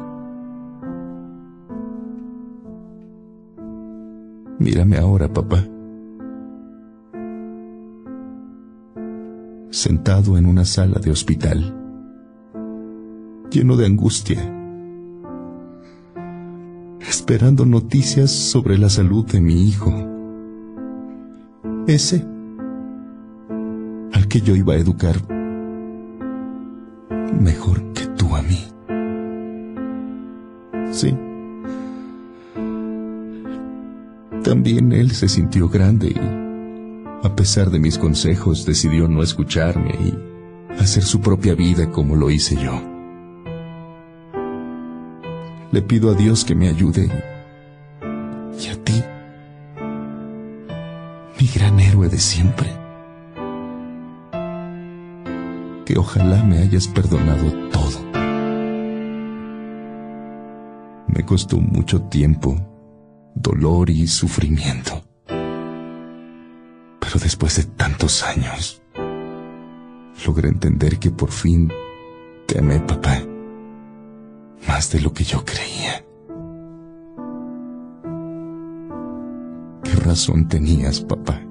[4.60, 5.66] Mírame ahora, papá.
[9.72, 11.74] Sentado en una sala de hospital,
[13.50, 14.63] lleno de angustia,
[17.08, 19.94] esperando noticias sobre la salud de mi hijo.
[21.88, 22.26] Ese
[24.14, 25.16] al que yo iba a educar
[27.40, 28.60] mejor que tú a mí.
[30.92, 31.16] Sí.
[34.44, 40.74] También él se sintió grande y, a pesar de mis consejos, decidió no escucharme y
[40.80, 42.93] hacer su propia vida como lo hice yo.
[45.74, 47.10] Le pido a Dios que me ayude
[48.62, 49.04] y a ti,
[51.40, 52.70] mi gran héroe de siempre,
[55.84, 58.00] que ojalá me hayas perdonado todo.
[61.08, 62.56] Me costó mucho tiempo
[63.34, 65.04] dolor y sufrimiento.
[67.00, 68.80] Pero después de tantos años,
[70.24, 71.72] logré entender que por fin
[72.46, 73.24] te amé, papá,
[74.68, 76.06] más de lo que yo creía.
[79.84, 81.42] ¿Qué razón tenías, papá?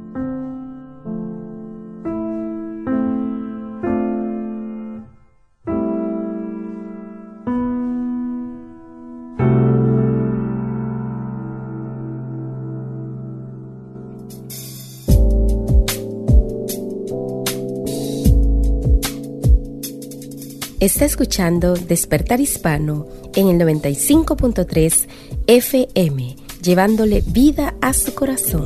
[20.83, 23.07] Está escuchando Despertar Hispano
[23.37, 25.07] en el 95.3
[25.47, 28.65] FM, llevándole vida a su corazón.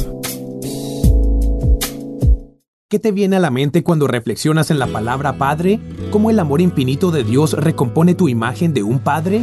[2.88, 5.78] ¿Qué te viene a la mente cuando reflexionas en la palabra Padre?
[6.10, 9.42] ¿Cómo el amor infinito de Dios recompone tu imagen de un Padre?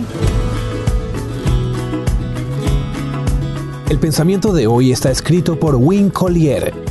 [3.87, 6.82] El pensamiento de hoy está escrito por Win Collier.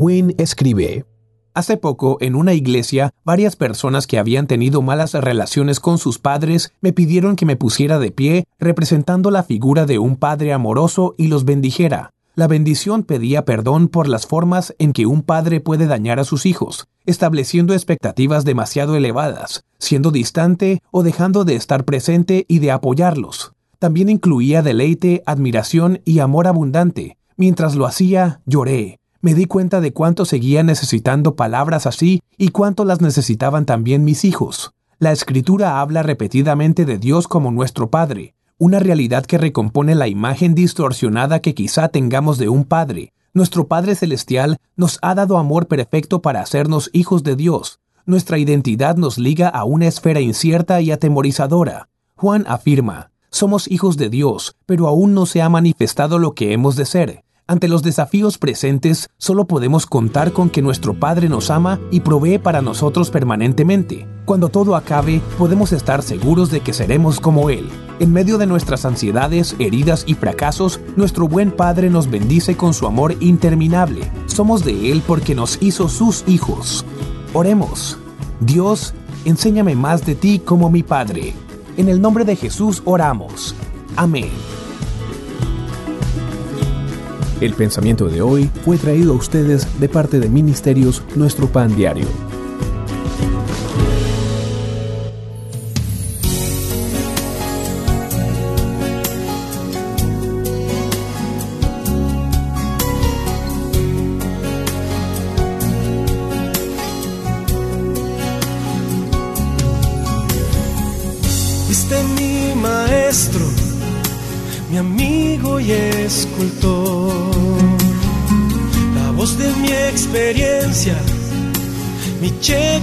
[0.00, 1.04] Win escribe,
[1.52, 6.72] Hace poco, en una iglesia, varias personas que habían tenido malas relaciones con sus padres
[6.80, 11.28] me pidieron que me pusiera de pie, representando la figura de un padre amoroso y
[11.28, 12.14] los bendijera.
[12.34, 16.46] La bendición pedía perdón por las formas en que un padre puede dañar a sus
[16.46, 23.52] hijos, estableciendo expectativas demasiado elevadas, siendo distante o dejando de estar presente y de apoyarlos.
[23.78, 27.18] También incluía deleite, admiración y amor abundante.
[27.36, 32.84] Mientras lo hacía, lloré, me di cuenta de cuánto seguía necesitando palabras así y cuánto
[32.84, 34.72] las necesitaban también mis hijos.
[34.98, 40.54] La escritura habla repetidamente de Dios como nuestro Padre, una realidad que recompone la imagen
[40.54, 43.12] distorsionada que quizá tengamos de un Padre.
[43.32, 47.80] Nuestro Padre Celestial nos ha dado amor perfecto para hacernos hijos de Dios.
[48.06, 51.88] Nuestra identidad nos liga a una esfera incierta y atemorizadora.
[52.16, 56.76] Juan afirma, somos hijos de Dios, pero aún no se ha manifestado lo que hemos
[56.76, 57.24] de ser.
[57.50, 62.38] Ante los desafíos presentes, solo podemos contar con que nuestro Padre nos ama y provee
[62.38, 64.06] para nosotros permanentemente.
[64.24, 67.68] Cuando todo acabe, podemos estar seguros de que seremos como Él.
[67.98, 72.86] En medio de nuestras ansiedades, heridas y fracasos, nuestro buen Padre nos bendice con su
[72.86, 74.08] amor interminable.
[74.26, 76.84] Somos de Él porque nos hizo sus hijos.
[77.34, 77.98] Oremos.
[78.38, 78.94] Dios,
[79.24, 81.34] enséñame más de ti como mi Padre.
[81.76, 83.56] En el nombre de Jesús oramos.
[83.96, 84.30] Amén.
[87.40, 92.29] El pensamiento de hoy fue traído a ustedes de parte de Ministerios Nuestro Pan Diario.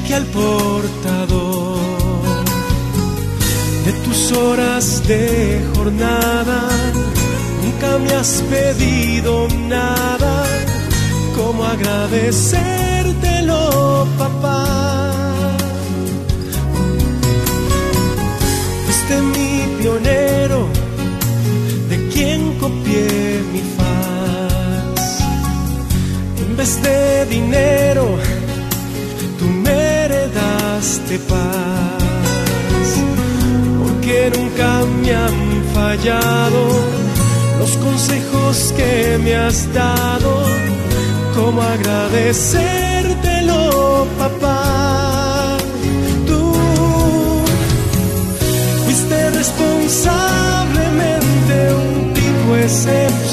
[0.07, 1.77] que al portador
[3.85, 6.61] de tus horas de jornada.
[7.63, 10.45] Nunca me has pedido nada,
[11.35, 14.65] como agradecértelo, papá.
[18.85, 20.69] Fuiste mi pionero,
[21.89, 25.01] de quien copié mi faz.
[26.43, 28.05] En vez de dinero,
[31.19, 32.89] paz,
[33.79, 36.61] porque nunca me han fallado
[37.59, 40.43] los consejos que me has dado,
[41.35, 45.57] como agradecértelo, papá.
[46.25, 46.53] Tú
[48.85, 53.26] fuiste responsablemente un tipo excepcional.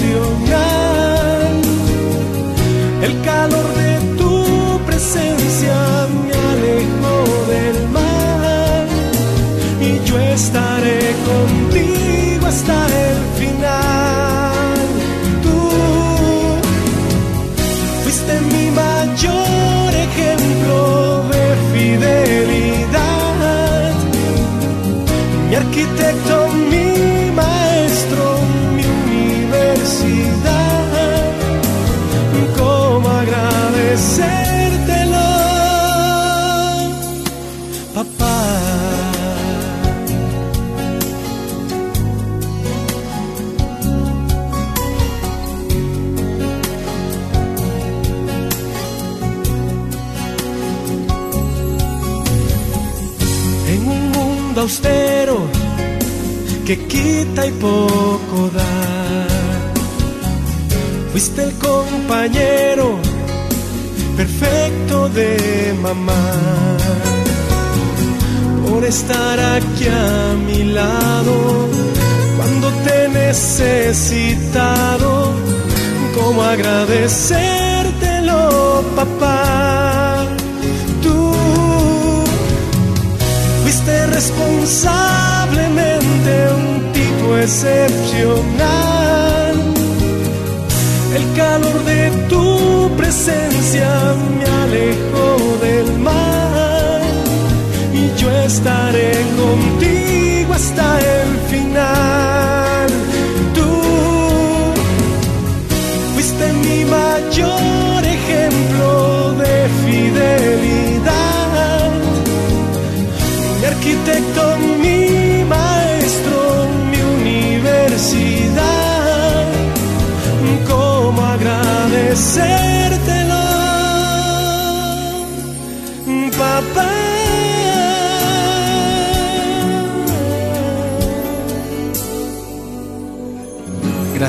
[54.64, 55.36] Austero
[56.66, 58.74] que quita y poco da.
[61.12, 62.98] Fuiste el compañero
[64.16, 66.24] perfecto de mamá.
[68.66, 71.34] Por estar aquí a mi lado
[72.36, 75.10] cuando te he necesitado.
[76.16, 80.03] ¿Cómo agradecértelo, papá?
[84.14, 89.54] Fuiste responsablemente un tipo excepcional.
[91.14, 97.02] El calor de tu presencia me alejó del mal
[97.92, 100.03] y yo estaré contigo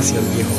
[0.06, 0.55] Gracias, viejo.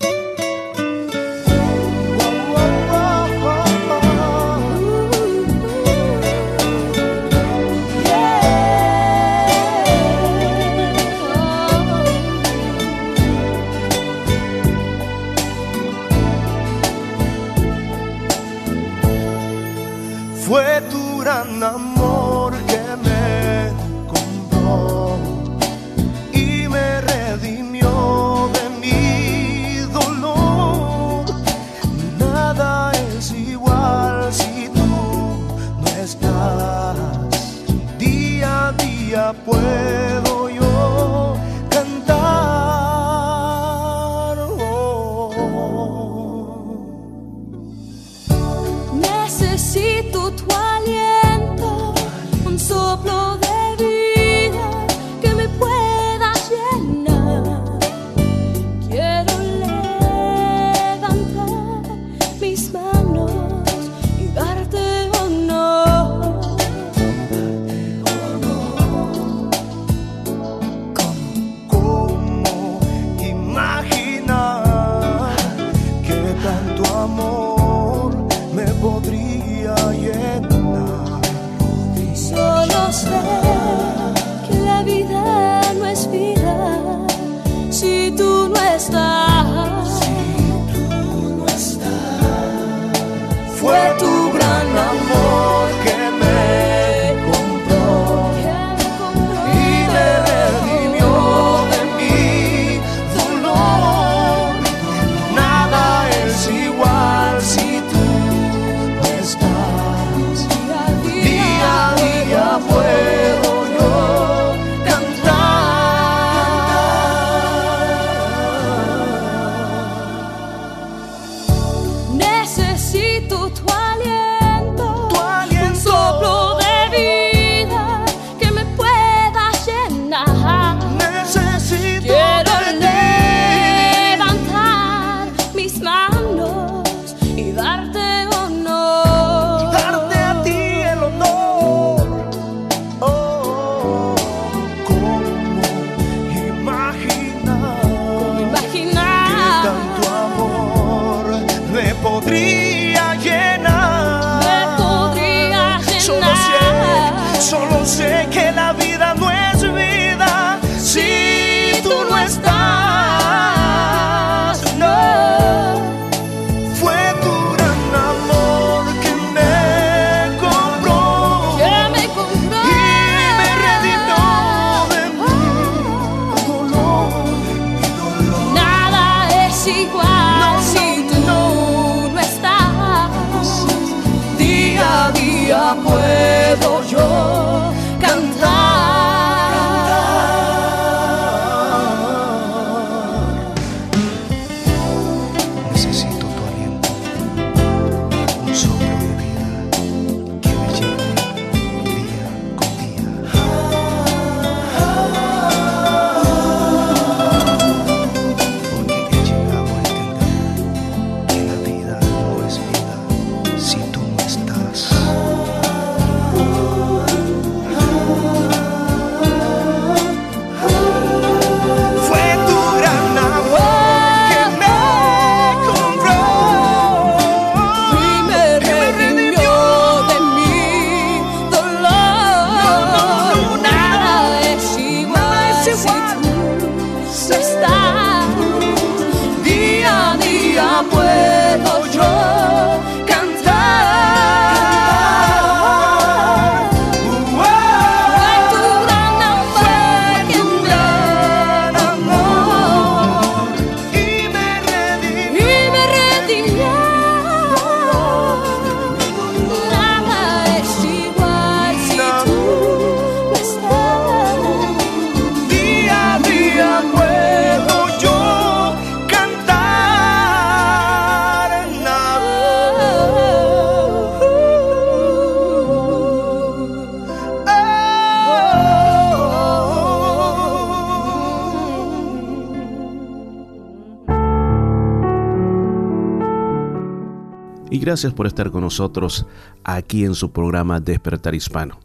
[287.92, 289.26] Gracias por estar con nosotros
[289.66, 291.82] aquí en su programa Despertar Hispano.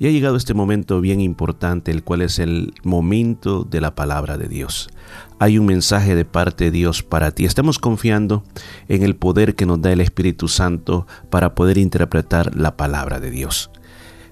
[0.00, 4.36] Y ha llegado este momento bien importante, el cual es el momento de la palabra
[4.36, 4.88] de Dios.
[5.38, 7.44] Hay un mensaje de parte de Dios para ti.
[7.44, 8.42] Estamos confiando
[8.88, 13.30] en el poder que nos da el Espíritu Santo para poder interpretar la palabra de
[13.30, 13.70] Dios.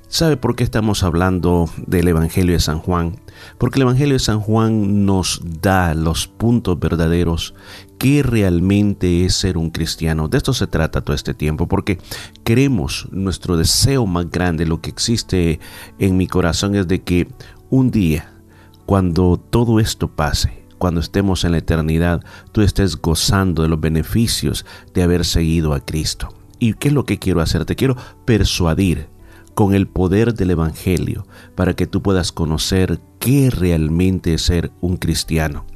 [0.08, 3.20] ¿Sabe por qué estamos hablando del Evangelio de San Juan?
[3.58, 7.54] Porque el Evangelio de San Juan nos da los puntos verdaderos
[8.02, 10.26] qué realmente es ser un cristiano.
[10.26, 11.98] De esto se trata todo este tiempo, porque
[12.42, 15.60] queremos, nuestro deseo más grande, lo que existe
[16.00, 17.28] en mi corazón es de que
[17.70, 18.32] un día,
[18.86, 24.66] cuando todo esto pase, cuando estemos en la eternidad, tú estés gozando de los beneficios
[24.92, 26.34] de haber seguido a Cristo.
[26.58, 27.64] ¿Y qué es lo que quiero hacer?
[27.66, 29.06] Te quiero persuadir
[29.54, 31.24] con el poder del Evangelio
[31.54, 35.66] para que tú puedas conocer qué realmente es ser un cristiano.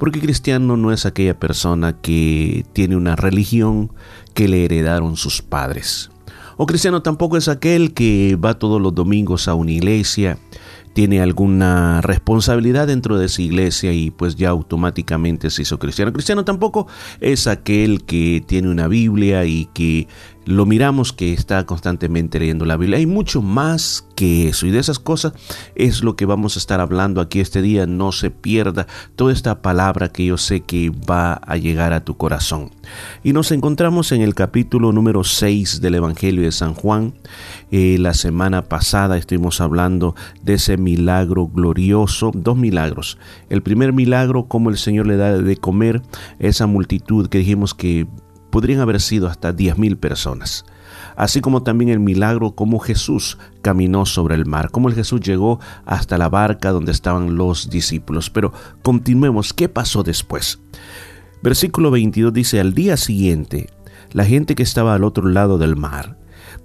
[0.00, 3.92] Porque cristiano no es aquella persona que tiene una religión
[4.32, 6.10] que le heredaron sus padres.
[6.56, 10.38] O cristiano tampoco es aquel que va todos los domingos a una iglesia,
[10.92, 16.12] tiene alguna responsabilidad dentro de esa iglesia y pues ya automáticamente se hizo cristiano.
[16.12, 16.86] Cristiano tampoco
[17.20, 20.08] es aquel que tiene una Biblia y que
[20.46, 22.98] lo miramos que está constantemente leyendo la Biblia.
[22.98, 25.32] Hay mucho más que eso y de esas cosas
[25.74, 27.86] es lo que vamos a estar hablando aquí este día.
[27.86, 28.86] No se pierda
[29.16, 32.70] toda esta palabra que yo sé que va a llegar a tu corazón.
[33.22, 37.14] Y nos encontramos en el capítulo número 6 del Evangelio de San Juan.
[37.70, 43.16] La semana pasada estuvimos hablando de ese milagro glorioso, dos milagros.
[43.48, 46.02] El primer milagro, como el Señor le da de comer
[46.40, 48.08] a esa multitud que dijimos que
[48.50, 50.64] podrían haber sido hasta 10.000 personas.
[51.16, 55.60] Así como también el milagro como Jesús caminó sobre el mar, como el Jesús llegó
[55.86, 58.30] hasta la barca donde estaban los discípulos.
[58.30, 58.52] Pero
[58.82, 60.60] continuemos, ¿qué pasó después?
[61.42, 63.68] Versículo 22 dice, al día siguiente,
[64.12, 66.19] la gente que estaba al otro lado del mar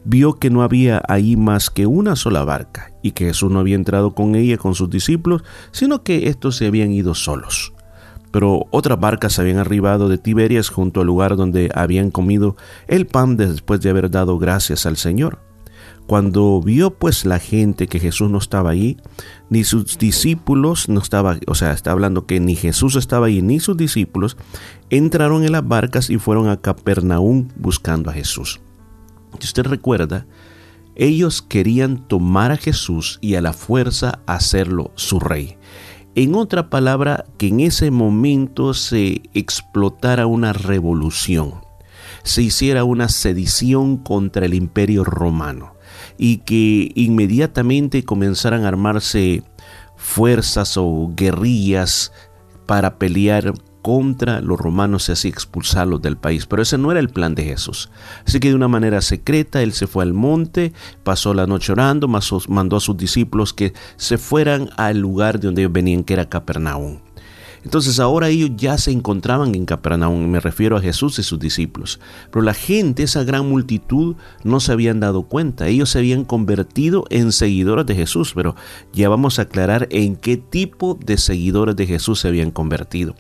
[0.05, 3.75] vio que no había ahí más que una sola barca y que Jesús no había
[3.75, 7.73] entrado con ella con sus discípulos, sino que estos se habían ido solos.
[8.31, 12.55] Pero otras barcas habían arribado de Tiberias junto al lugar donde habían comido
[12.87, 15.39] el pan después de haber dado gracias al Señor.
[16.07, 18.97] Cuando vio pues la gente que Jesús no estaba allí,
[19.49, 23.59] ni sus discípulos no estaba, o sea, está hablando que ni Jesús estaba allí ni
[23.59, 24.37] sus discípulos,
[24.91, 28.59] entraron en las barcas y fueron a Capernaum buscando a Jesús.
[29.39, 30.25] Si usted recuerda,
[30.95, 35.57] ellos querían tomar a Jesús y a la fuerza hacerlo su rey.
[36.15, 41.55] En otra palabra, que en ese momento se explotara una revolución,
[42.23, 45.75] se hiciera una sedición contra el imperio romano
[46.17, 49.43] y que inmediatamente comenzaran a armarse
[49.97, 52.13] fuerzas o guerrillas
[52.65, 53.53] para pelear
[53.85, 56.47] contra los romanos y así expulsarlos del país.
[56.47, 57.91] Pero ese no era el plan de Jesús.
[58.25, 60.73] Así que de una manera secreta él se fue al monte,
[61.03, 62.07] pasó la noche orando,
[62.47, 66.27] mandó a sus discípulos que se fueran al lugar de donde ellos venían, que era
[66.27, 66.97] Capernaum.
[67.63, 71.99] Entonces ahora ellos ya se encontraban en Capernaum, me refiero a Jesús y sus discípulos.
[72.31, 75.67] Pero la gente, esa gran multitud, no se habían dado cuenta.
[75.67, 78.55] Ellos se habían convertido en seguidores de Jesús, pero
[78.93, 83.15] ya vamos a aclarar en qué tipo de seguidores de Jesús se habían convertido.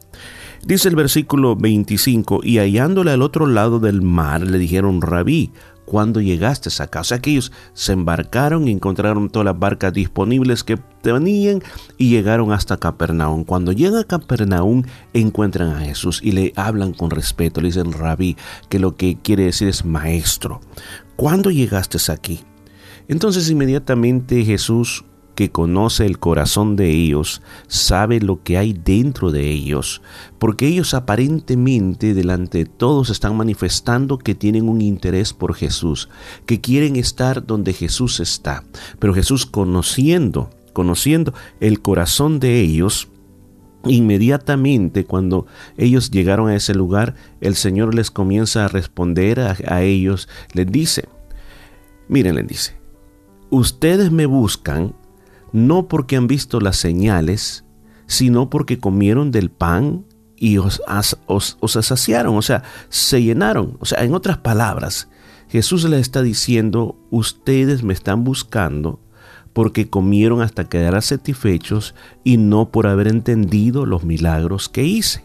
[0.65, 5.51] Dice el versículo 25, y hallándole al otro lado del mar, le dijeron, rabí,
[5.85, 7.01] ¿cuándo llegaste acá?
[7.01, 11.61] O sea que ellos se embarcaron y encontraron todas las barcas disponibles que tenían
[11.99, 13.43] y llegaron hasta Capernaum.
[13.43, 14.81] Cuando llegan a Capernaum
[15.13, 18.35] encuentran a Jesús y le hablan con respeto, le dicen rabí,
[18.67, 20.61] que lo que quiere decir es maestro.
[21.15, 22.39] ¿Cuándo llegaste aquí?
[23.07, 25.05] Entonces inmediatamente Jesús
[25.35, 30.01] que conoce el corazón de ellos, sabe lo que hay dentro de ellos,
[30.39, 36.09] porque ellos aparentemente delante de todos están manifestando que tienen un interés por Jesús,
[36.45, 38.63] que quieren estar donde Jesús está.
[38.97, 43.09] Pero Jesús conociendo, conociendo el corazón de ellos,
[43.87, 45.45] Inmediatamente cuando
[45.77, 50.65] ellos llegaron a ese lugar, el Señor les comienza a responder a, a ellos, les
[50.65, 51.07] dice,
[52.07, 52.79] miren, les dice,
[53.51, 54.95] ustedes me buscan
[55.55, 57.63] no porque han visto las señales,
[58.07, 60.81] sino porque comieron del pan y os,
[61.27, 63.77] os saciaron, o sea, se llenaron.
[63.79, 65.07] O sea, en otras palabras,
[65.47, 68.99] Jesús les está diciendo, ustedes me están buscando
[69.53, 71.95] porque comieron hasta quedar satisfechos
[72.25, 75.23] y no por haber entendido los milagros que hice.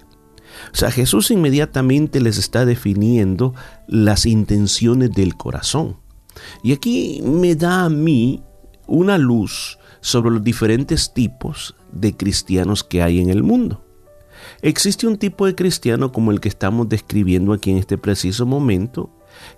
[0.73, 3.53] O sea, Jesús inmediatamente les está definiendo
[3.89, 5.97] las intenciones del corazón.
[6.63, 8.45] Y aquí me da a mí
[8.87, 13.85] una luz sobre los diferentes tipos de cristianos que hay en el mundo.
[14.63, 19.11] Existe un tipo de cristiano como el que estamos describiendo aquí en este preciso momento,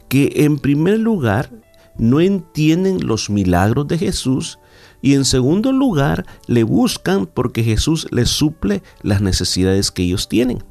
[0.09, 1.51] que en primer lugar
[1.97, 4.59] no entienden los milagros de Jesús
[5.01, 10.65] y en segundo lugar le buscan porque Jesús les suple las necesidades que ellos tienen.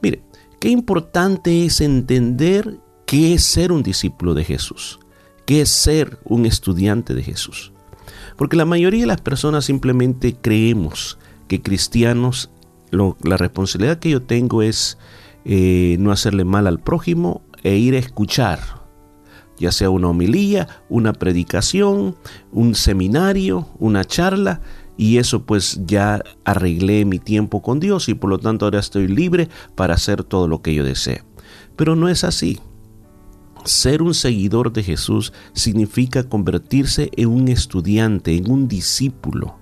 [0.00, 0.24] Mire,
[0.58, 4.98] qué importante es entender qué es ser un discípulo de Jesús,
[5.46, 7.71] qué es ser un estudiante de Jesús.
[8.36, 11.18] Porque la mayoría de las personas simplemente creemos
[11.48, 12.50] que cristianos,
[12.90, 14.98] la responsabilidad que yo tengo es
[15.44, 18.60] eh, no hacerle mal al prójimo e ir a escuchar,
[19.58, 22.16] ya sea una homilía, una predicación,
[22.52, 24.60] un seminario, una charla,
[24.96, 29.08] y eso pues ya arreglé mi tiempo con Dios y por lo tanto ahora estoy
[29.08, 31.22] libre para hacer todo lo que yo desee.
[31.76, 32.60] Pero no es así.
[33.64, 39.56] Ser un seguidor de Jesús significa convertirse en un estudiante, en un discípulo.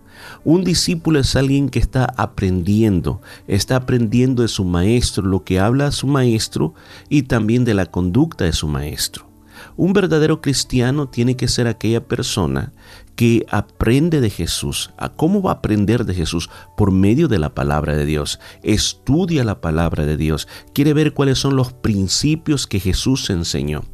[0.45, 5.89] Un discípulo es alguien que está aprendiendo, está aprendiendo de su maestro, lo que habla
[5.89, 6.75] a su maestro
[7.09, 9.29] y también de la conducta de su maestro.
[9.77, 12.73] Un verdadero cristiano tiene que ser aquella persona
[13.21, 14.93] que aprende de Jesús.
[14.97, 16.49] ¿A cómo va a aprender de Jesús?
[16.75, 18.41] Por medio de la palabra de Dios.
[18.63, 20.49] Estudia la palabra de Dios.
[20.73, 23.85] Quiere ver cuáles son los principios que Jesús enseñó.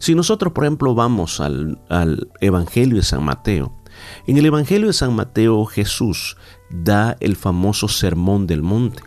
[0.00, 3.72] Si nosotros, por ejemplo, vamos al, al Evangelio de San Mateo,
[4.26, 6.36] en el Evangelio de San Mateo Jesús
[6.68, 9.04] da el famoso Sermón del Monte.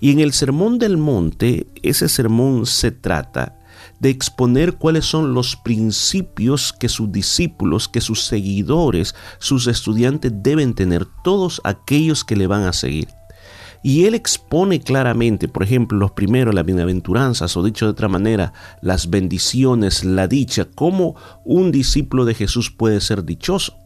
[0.00, 3.58] Y en el Sermón del Monte, ese sermón se trata
[4.02, 10.74] de exponer cuáles son los principios que sus discípulos, que sus seguidores, sus estudiantes deben
[10.74, 13.06] tener, todos aquellos que le van a seguir.
[13.84, 18.52] Y él expone claramente, por ejemplo, los primeros, las bienaventuranzas, o dicho de otra manera,
[18.80, 23.78] las bendiciones, la dicha, cómo un discípulo de Jesús puede ser dichoso.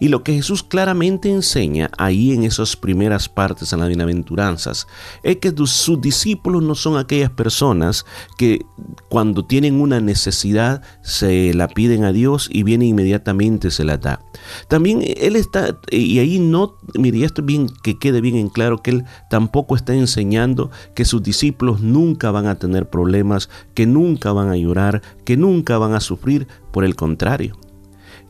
[0.00, 4.86] Y lo que Jesús claramente enseña ahí en esas primeras partes en las bienaventuranzas
[5.22, 8.04] es que sus discípulos no son aquellas personas
[8.38, 8.64] que
[9.08, 14.20] cuando tienen una necesidad se la piden a Dios y viene inmediatamente se la da.
[14.68, 18.90] También Él está, y ahí no, mire, esto bien que quede bien en claro que
[18.90, 24.48] Él tampoco está enseñando que sus discípulos nunca van a tener problemas, que nunca van
[24.48, 27.56] a llorar, que nunca van a sufrir, por el contrario.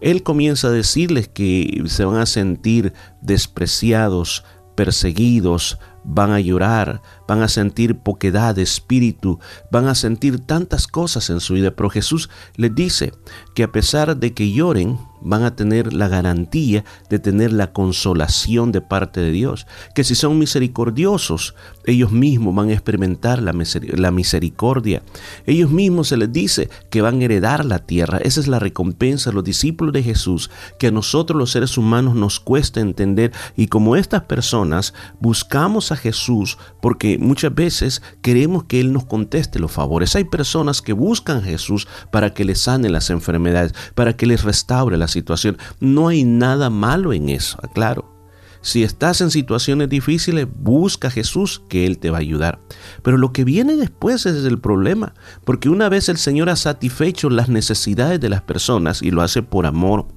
[0.00, 2.92] Él comienza a decirles que se van a sentir
[3.22, 4.44] despreciados,
[4.74, 9.40] perseguidos, van a llorar, van a sentir poquedad de espíritu,
[9.72, 11.72] van a sentir tantas cosas en su vida.
[11.72, 13.12] Pero Jesús les dice
[13.54, 18.72] que a pesar de que lloren, van a tener la garantía de tener la consolación
[18.72, 19.66] de parte de Dios.
[19.94, 21.54] Que si son misericordiosos,
[21.84, 25.02] ellos mismos van a experimentar la, miser- la misericordia.
[25.46, 28.18] Ellos mismos se les dice que van a heredar la tierra.
[28.18, 32.14] Esa es la recompensa de los discípulos de Jesús que a nosotros los seres humanos
[32.14, 33.32] nos cuesta entender.
[33.56, 39.58] Y como estas personas buscamos a Jesús porque muchas veces queremos que Él nos conteste
[39.58, 40.14] los favores.
[40.16, 44.44] Hay personas que buscan a Jesús para que les sane las enfermedades, para que les
[44.44, 45.58] restaure la situación.
[45.80, 48.16] No hay nada malo en eso, aclaro.
[48.60, 52.58] Si estás en situaciones difíciles, busca a Jesús que Él te va a ayudar.
[53.02, 55.14] Pero lo que viene después es el problema,
[55.44, 59.42] porque una vez el Señor ha satisfecho las necesidades de las personas y lo hace
[59.42, 60.08] por amor,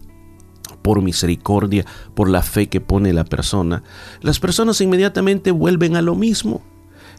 [0.81, 1.85] por misericordia,
[2.15, 3.83] por la fe que pone la persona,
[4.21, 6.63] las personas inmediatamente vuelven a lo mismo.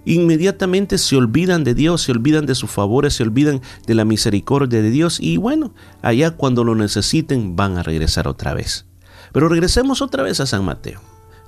[0.04, 4.82] Inmediatamente se olvidan de Dios, se olvidan de sus favores, se olvidan de la misericordia
[4.82, 8.86] de Dios y bueno, allá cuando lo necesiten van a regresar otra vez.
[9.32, 11.00] Pero regresemos otra vez a San Mateo.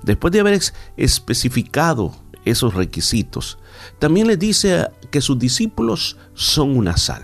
[0.03, 0.59] Después de haber
[0.97, 2.13] especificado
[2.45, 3.57] esos requisitos,
[3.99, 7.23] también les dice que sus discípulos son una sal.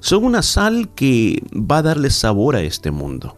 [0.00, 3.36] Son una sal que va a darle sabor a este mundo.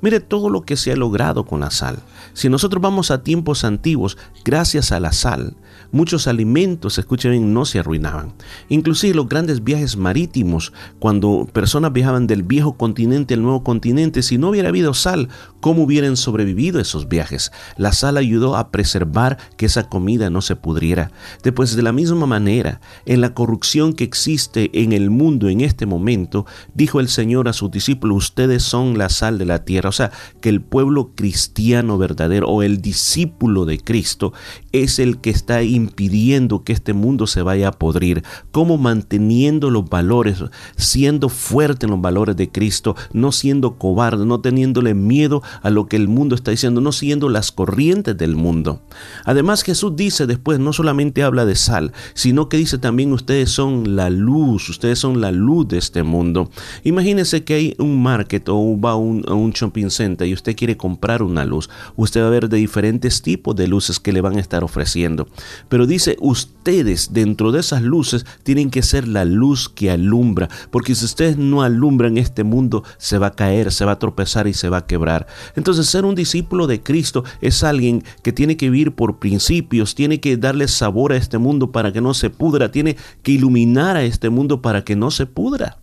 [0.00, 2.00] Mire todo lo que se ha logrado con la sal.
[2.34, 5.56] Si nosotros vamos a tiempos antiguos, gracias a la sal,
[5.90, 8.34] Muchos alimentos, escuchen bien, no se arruinaban.
[8.68, 14.38] Inclusive los grandes viajes marítimos, cuando personas viajaban del viejo continente al nuevo continente, si
[14.38, 15.28] no hubiera habido sal,
[15.60, 17.52] ¿cómo hubieran sobrevivido esos viajes?
[17.76, 21.10] La sal ayudó a preservar que esa comida no se pudriera.
[21.42, 25.86] Después, de la misma manera, en la corrupción que existe en el mundo en este
[25.86, 29.88] momento, dijo el Señor a sus discípulos, ustedes son la sal de la tierra.
[29.88, 30.10] O sea,
[30.40, 34.32] que el pueblo cristiano verdadero o el discípulo de Cristo
[34.72, 39.88] es el que está impidiendo que este mundo se vaya a podrir, como manteniendo los
[39.88, 40.42] valores,
[40.76, 45.86] siendo fuerte en los valores de Cristo, no siendo cobarde, no teniéndole miedo a lo
[45.86, 48.80] que el mundo está diciendo, no siguiendo las corrientes del mundo.
[49.24, 53.96] Además Jesús dice después, no solamente habla de sal, sino que dice también ustedes son
[53.96, 56.50] la luz, ustedes son la luz de este mundo.
[56.84, 60.56] Imagínense que hay un market o va a un, a un shopping center y usted
[60.56, 64.20] quiere comprar una luz, usted va a ver de diferentes tipos de luces que le
[64.20, 65.28] van a ofreciendo.
[65.68, 70.94] Pero dice, ustedes dentro de esas luces tienen que ser la luz que alumbra, porque
[70.94, 74.54] si ustedes no alumbran este mundo, se va a caer, se va a tropezar y
[74.54, 75.26] se va a quebrar.
[75.56, 80.20] Entonces, ser un discípulo de Cristo es alguien que tiene que vivir por principios, tiene
[80.20, 84.04] que darle sabor a este mundo para que no se pudra, tiene que iluminar a
[84.04, 85.78] este mundo para que no se pudra.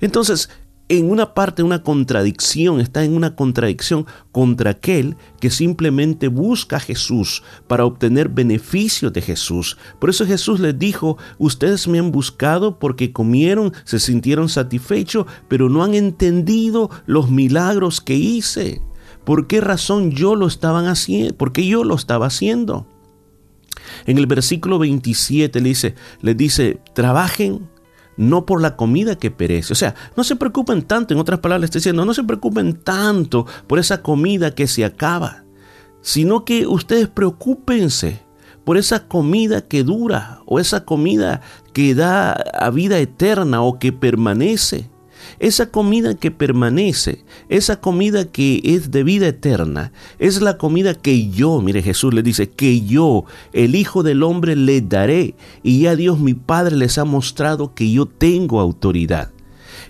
[0.00, 0.50] Entonces,
[0.88, 6.80] en una parte una contradicción, está en una contradicción contra aquel que simplemente busca a
[6.80, 9.78] Jesús para obtener beneficios de Jesús.
[9.98, 15.68] Por eso Jesús les dijo, ustedes me han buscado porque comieron, se sintieron satisfechos, pero
[15.68, 18.82] no han entendido los milagros que hice.
[19.24, 21.36] ¿Por qué razón yo lo estaban haciendo?
[21.36, 22.86] ¿Por qué yo lo estaba haciendo?
[24.06, 27.68] En el versículo 27 le dice, les dice, trabajen
[28.16, 29.72] no por la comida que perece.
[29.72, 33.46] O sea, no se preocupen tanto, en otras palabras, estoy diciendo, no se preocupen tanto
[33.66, 35.44] por esa comida que se acaba,
[36.00, 38.22] sino que ustedes preocúpense
[38.64, 41.40] por esa comida que dura o esa comida
[41.72, 44.91] que da a vida eterna o que permanece.
[45.38, 51.30] Esa comida que permanece, esa comida que es de vida eterna, es la comida que
[51.30, 55.34] yo, mire Jesús le dice, que yo, el Hijo del Hombre, le daré.
[55.62, 59.30] Y ya Dios mi Padre les ha mostrado que yo tengo autoridad.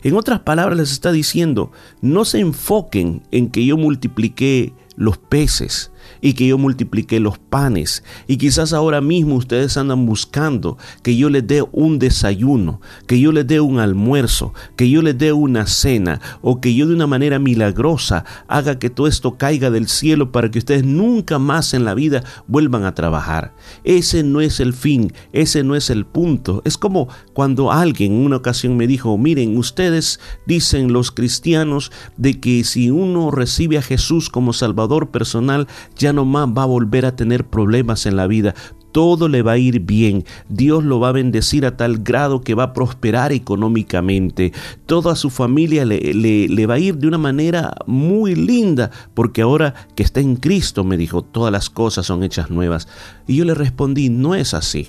[0.02, 1.70] En otras palabras les está diciendo,
[2.00, 5.91] no se enfoquen en que yo multipliqué los peces
[6.22, 8.02] y que yo multipliqué los panes.
[8.26, 13.32] Y quizás ahora mismo ustedes andan buscando que yo les dé un desayuno, que yo
[13.32, 17.06] les dé un almuerzo, que yo les dé una cena o que yo de una
[17.06, 21.84] manera milagrosa haga que todo esto caiga del cielo para que ustedes nunca más en
[21.84, 23.54] la vida vuelvan a trabajar.
[23.82, 26.62] Ese no es el fin, ese no es el punto.
[26.64, 32.38] Es como cuando alguien en una ocasión me dijo, miren, ustedes dicen los cristianos de
[32.38, 35.66] que si uno recibe a Jesús como Salvador personal,
[35.96, 38.54] ya no más va a volver a tener problemas en la vida.
[38.92, 40.24] Todo le va a ir bien.
[40.48, 44.52] Dios lo va a bendecir a tal grado que va a prosperar económicamente.
[44.84, 49.40] Toda su familia le, le, le, va a ir de una manera muy linda, porque
[49.40, 52.86] ahora que está en Cristo, me dijo, todas las cosas son hechas nuevas.
[53.26, 54.88] Y yo le respondí, no es así.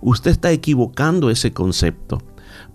[0.00, 2.22] Usted está equivocando ese concepto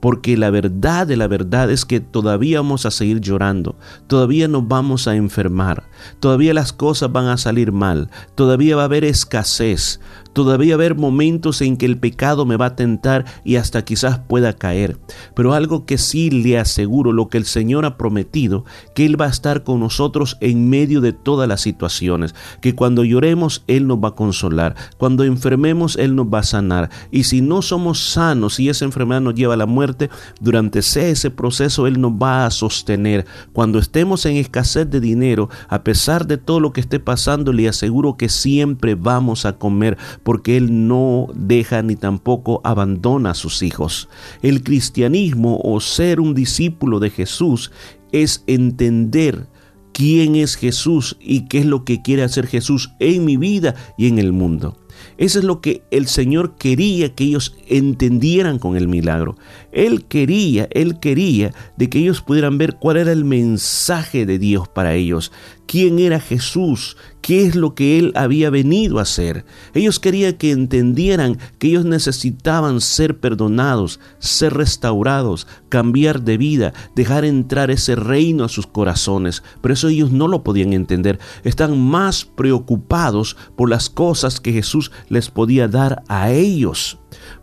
[0.05, 3.75] porque la verdad de la verdad es que todavía vamos a seguir llorando,
[4.05, 8.85] todavía nos vamos a enfermar, todavía las cosas van a salir mal, todavía va a
[8.85, 9.99] haber escasez,
[10.33, 13.83] todavía va a haber momentos en que el pecado me va a tentar y hasta
[13.83, 14.97] quizás pueda caer.
[15.33, 19.25] Pero algo que sí le aseguro, lo que el Señor ha prometido, que Él va
[19.25, 23.97] a estar con nosotros en medio de todas las situaciones, que cuando lloremos Él nos
[23.97, 28.59] va a consolar, cuando enfermemos Él nos va a sanar, y si no somos sanos
[28.59, 29.94] y esa enfermedad nos lleva a la muerte,
[30.39, 33.25] durante ese proceso Él nos va a sostener.
[33.53, 37.67] Cuando estemos en escasez de dinero, a pesar de todo lo que esté pasando, le
[37.67, 43.63] aseguro que siempre vamos a comer porque Él no deja ni tampoco abandona a sus
[43.63, 44.09] hijos.
[44.41, 47.71] El cristianismo o ser un discípulo de Jesús
[48.11, 49.47] es entender
[49.95, 54.07] quién es Jesús y qué es lo que quiere hacer Jesús en mi vida y
[54.07, 54.77] en el mundo.
[55.17, 59.37] Eso es lo que el Señor quería que ellos entendieran con el milagro.
[59.75, 64.69] Él quería, Él quería de que ellos pudieran ver cuál era el mensaje de Dios
[64.69, 65.33] para ellos,
[65.67, 69.45] quién era Jesús, qué es lo que Él había venido a hacer.
[69.73, 77.25] Ellos querían que entendieran que ellos necesitaban ser perdonados, ser restaurados, cambiar de vida, dejar
[77.25, 79.43] entrar ese reino a sus corazones.
[79.61, 81.19] Pero eso ellos no lo podían entender.
[81.43, 86.97] Están más preocupados por las cosas que Jesús les podía dar a ellos.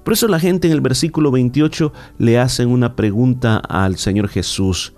[0.04, 4.94] Por eso la gente en el versículo 28 le hacen una pregunta al Señor Jesús.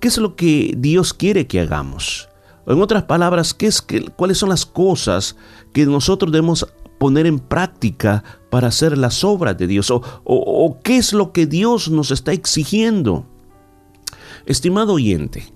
[0.00, 2.28] ¿Qué es lo que Dios quiere que hagamos?
[2.66, 3.84] O en otras palabras, ¿qué es
[4.16, 5.36] ¿cuáles son las cosas
[5.72, 6.66] que nosotros debemos
[6.98, 9.90] poner en práctica para hacer las obras de Dios?
[9.92, 13.26] ¿O, qué es lo que Dios nos está exigiendo?
[14.46, 15.52] Estimado oyente,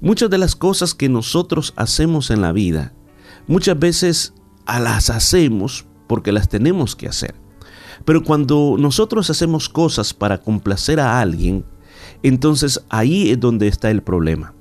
[0.00, 2.94] muchas de las cosas que nosotros hacemos en la vida,
[3.46, 4.34] muchas veces
[4.66, 7.43] a las hacemos porque las tenemos que hacer.
[8.04, 11.64] Pero cuando nosotros hacemos cosas para complacer a alguien,
[12.22, 14.54] entonces ahí es donde está el problema.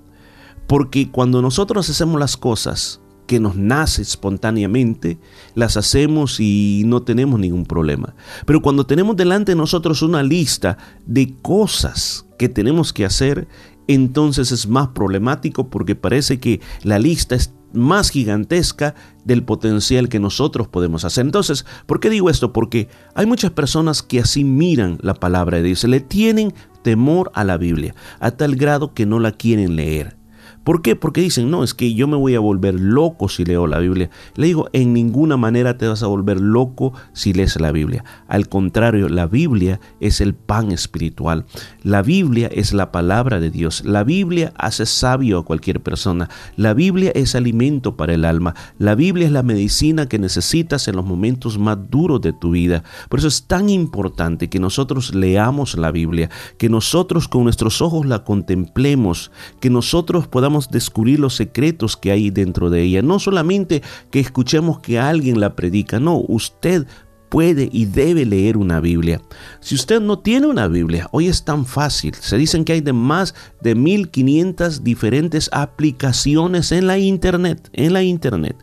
[0.68, 5.18] Porque cuando nosotros hacemos las cosas que nos nace espontáneamente,
[5.56, 8.16] las hacemos y no tenemos ningún problema.
[8.46, 13.48] Pero cuando tenemos delante de nosotros una lista de cosas que tenemos que hacer,
[13.88, 18.96] entonces es más problemático porque parece que la lista es más gigantesca
[19.26, 21.26] del potencial que nosotros podemos hacer.
[21.26, 22.54] Entonces, ¿por qué digo esto?
[22.54, 27.44] Porque hay muchas personas que así miran la palabra de Dios, le tienen temor a
[27.44, 30.23] la Biblia, a tal grado que no la quieren leer.
[30.64, 30.96] ¿Por qué?
[30.96, 34.10] Porque dicen, no, es que yo me voy a volver loco si leo la Biblia.
[34.36, 38.06] Le digo, en ninguna manera te vas a volver loco si lees la Biblia.
[38.28, 41.46] Al contrario, la Biblia es el pan espiritual.
[41.84, 43.84] La Biblia es la palabra de Dios.
[43.84, 46.30] La Biblia hace sabio a cualquier persona.
[46.56, 48.56] La Biblia es alimento para el alma.
[48.78, 52.84] La Biblia es la medicina que necesitas en los momentos más duros de tu vida.
[53.10, 58.06] Por eso es tan importante que nosotros leamos la Biblia, que nosotros con nuestros ojos
[58.06, 63.02] la contemplemos, que nosotros podamos descubrir los secretos que hay dentro de ella.
[63.02, 63.82] No solamente
[64.12, 66.88] que escuchemos que alguien la predica, no, usted
[67.30, 69.20] puede y debe leer una Biblia.
[69.60, 72.14] Si usted no tiene una Biblia, hoy es tan fácil.
[72.14, 78.04] Se dicen que hay de más de 1500 diferentes aplicaciones en la internet, en la
[78.04, 78.56] internet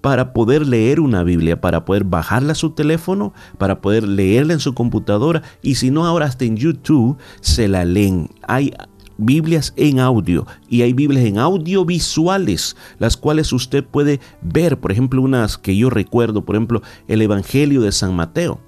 [0.00, 4.60] para poder leer una Biblia, para poder bajarla a su teléfono, para poder leerla en
[4.60, 8.30] su computadora y si no ahora hasta en YouTube se la leen.
[8.46, 8.72] Hay
[9.20, 15.22] Biblias en audio y hay Biblias en audiovisuales, las cuales usted puede ver, por ejemplo,
[15.22, 18.60] unas que yo recuerdo, por ejemplo, el Evangelio de San Mateo.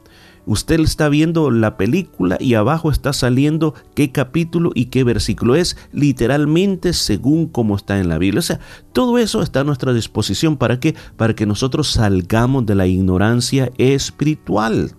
[0.44, 5.76] Usted está viendo la película y abajo está saliendo qué capítulo y qué versículo es
[5.92, 8.40] literalmente según como está en la Biblia.
[8.40, 8.58] O sea,
[8.92, 10.56] todo eso está a nuestra disposición.
[10.56, 10.96] ¿Para qué?
[11.16, 14.96] Para que nosotros salgamos de la ignorancia espiritual.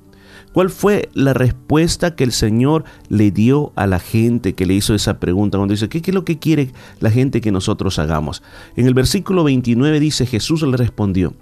[0.53, 4.93] ¿Cuál fue la respuesta que el Señor le dio a la gente que le hizo
[4.93, 5.57] esa pregunta?
[5.57, 8.43] Cuando dice, ¿qué, qué es lo que quiere la gente que nosotros hagamos?
[8.75, 11.33] En el versículo 29 dice, Jesús le respondió,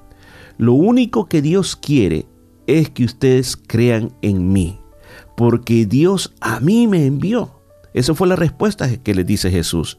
[0.58, 2.26] lo único que Dios quiere
[2.68, 4.80] es que ustedes crean en mí,
[5.36, 7.62] porque Dios a mí me envió.
[7.94, 9.98] Esa fue la respuesta que le dice Jesús.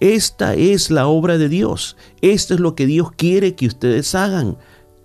[0.00, 1.96] Esta es la obra de Dios.
[2.20, 4.56] Esto es lo que Dios quiere que ustedes hagan.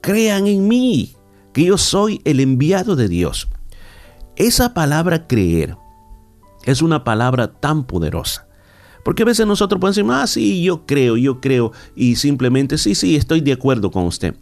[0.01, 1.13] Crean en mí,
[1.53, 3.47] que yo soy el enviado de Dios.
[4.35, 5.77] Esa palabra creer
[6.65, 8.47] es una palabra tan poderosa.
[9.03, 12.95] Porque a veces nosotros podemos decir, ah, sí, yo creo, yo creo, y simplemente, sí,
[12.95, 14.35] sí, estoy de acuerdo con usted.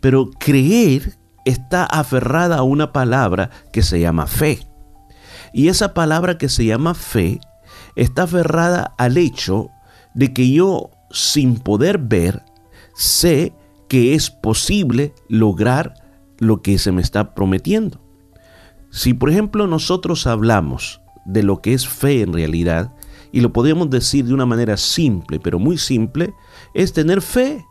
[0.00, 4.66] Pero creer está aferrada a una palabra que se llama fe.
[5.52, 7.40] Y esa palabra que se llama fe
[7.96, 9.70] está aferrada al hecho
[10.14, 12.42] de que yo, sin poder ver,
[12.94, 13.52] sé
[13.88, 15.94] que es posible lograr
[16.38, 18.00] lo que se me está prometiendo.
[18.90, 22.94] Si por ejemplo nosotros hablamos de lo que es fe en realidad,
[23.32, 26.34] y lo podríamos decir de una manera simple, pero muy simple,
[26.74, 27.66] es tener fe,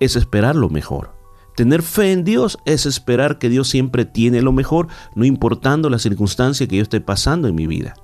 [0.00, 1.16] es esperar lo mejor.
[1.56, 5.98] Tener fe en Dios es esperar que Dios siempre tiene lo mejor, no importando la
[5.98, 7.94] circunstancia que yo esté pasando en mi vida.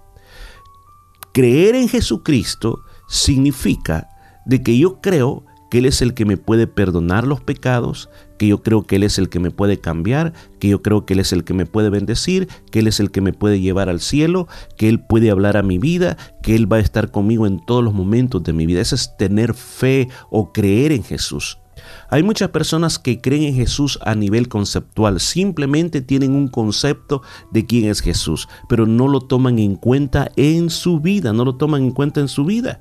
[1.32, 4.08] Creer en Jesucristo significa
[4.44, 8.08] de que yo creo que Él es el que me puede perdonar los pecados,
[8.38, 11.14] que yo creo que Él es el que me puede cambiar, que yo creo que
[11.14, 13.88] Él es el que me puede bendecir, que Él es el que me puede llevar
[13.88, 17.46] al cielo, que Él puede hablar a mi vida, que Él va a estar conmigo
[17.46, 18.80] en todos los momentos de mi vida.
[18.80, 21.58] Eso es tener fe o creer en Jesús.
[22.10, 27.66] Hay muchas personas que creen en Jesús a nivel conceptual, simplemente tienen un concepto de
[27.66, 31.82] quién es Jesús, pero no lo toman en cuenta en su vida, no lo toman
[31.82, 32.80] en cuenta en su vida.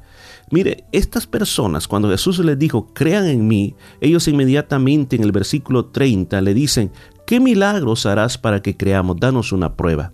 [0.49, 5.87] Mire, estas personas, cuando Jesús les dijo, crean en mí, ellos inmediatamente en el versículo
[5.87, 6.91] 30 le dicen,
[7.25, 9.17] ¿qué milagros harás para que creamos?
[9.19, 10.13] Danos una prueba.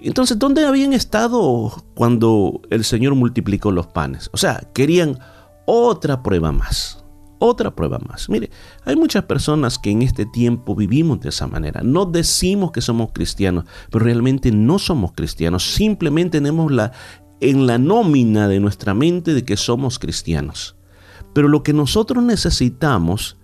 [0.00, 4.28] Entonces, ¿dónde habían estado cuando el Señor multiplicó los panes?
[4.34, 5.18] O sea, querían
[5.64, 7.04] otra prueba más
[7.44, 8.28] otra prueba más.
[8.28, 8.50] Mire,
[8.84, 11.82] hay muchas personas que en este tiempo vivimos de esa manera.
[11.82, 15.74] No decimos que somos cristianos, pero realmente no somos cristianos.
[15.74, 16.92] Simplemente tenemos la
[17.50, 20.76] en la nómina de nuestra mente de que somos cristianos.
[21.34, 23.36] Pero lo que nosotros necesitamos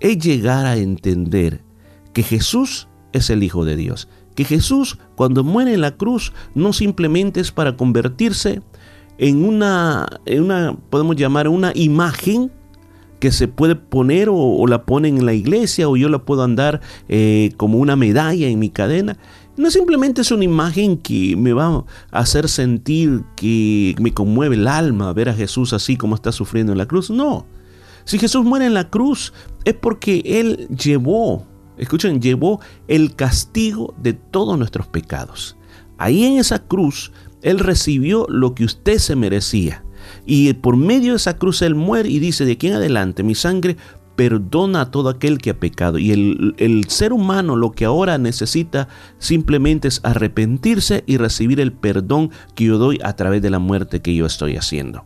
[0.00, 1.62] es llegar a entender
[2.12, 4.08] que Jesús es el Hijo de Dios.
[4.34, 8.60] Que Jesús cuando muere en la cruz no simplemente es para convertirse
[9.16, 12.52] en una, en una podemos llamar una imagen
[13.20, 16.82] que se puede poner o, la ponen en la iglesia o yo la puedo andar
[17.08, 19.16] eh, como una medalla en mi cadena.
[19.56, 24.68] No simplemente es una imagen que me va a hacer sentir que me conmueve el
[24.68, 27.10] alma ver a Jesús así como está sufriendo en la cruz.
[27.10, 27.46] No.
[28.04, 29.32] Si Jesús muere en la cruz
[29.64, 31.46] es porque Él llevó,
[31.78, 35.56] escuchen, llevó el castigo de todos nuestros pecados.
[35.96, 37.10] Ahí en esa cruz
[37.40, 39.82] Él recibió lo que usted se merecía.
[40.26, 43.34] Y por medio de esa cruz Él muere y dice, de aquí en adelante mi
[43.34, 43.76] sangre
[44.16, 45.98] perdona a todo aquel que ha pecado.
[45.98, 48.88] Y el, el, ser humano lo que ahora necesita
[49.18, 54.00] simplemente es arrepentirse y recibir el perdón que yo doy a través de la muerte
[54.02, 55.04] que yo estoy haciendo.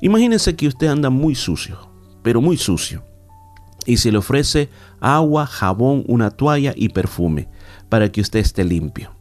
[0.00, 1.90] Imagínense que usted anda muy sucio,
[2.22, 3.04] pero muy sucio.
[3.84, 4.68] Y se le ofrece
[5.00, 7.48] agua, jabón, una toalla y perfume
[7.88, 9.12] para que usted esté limpio.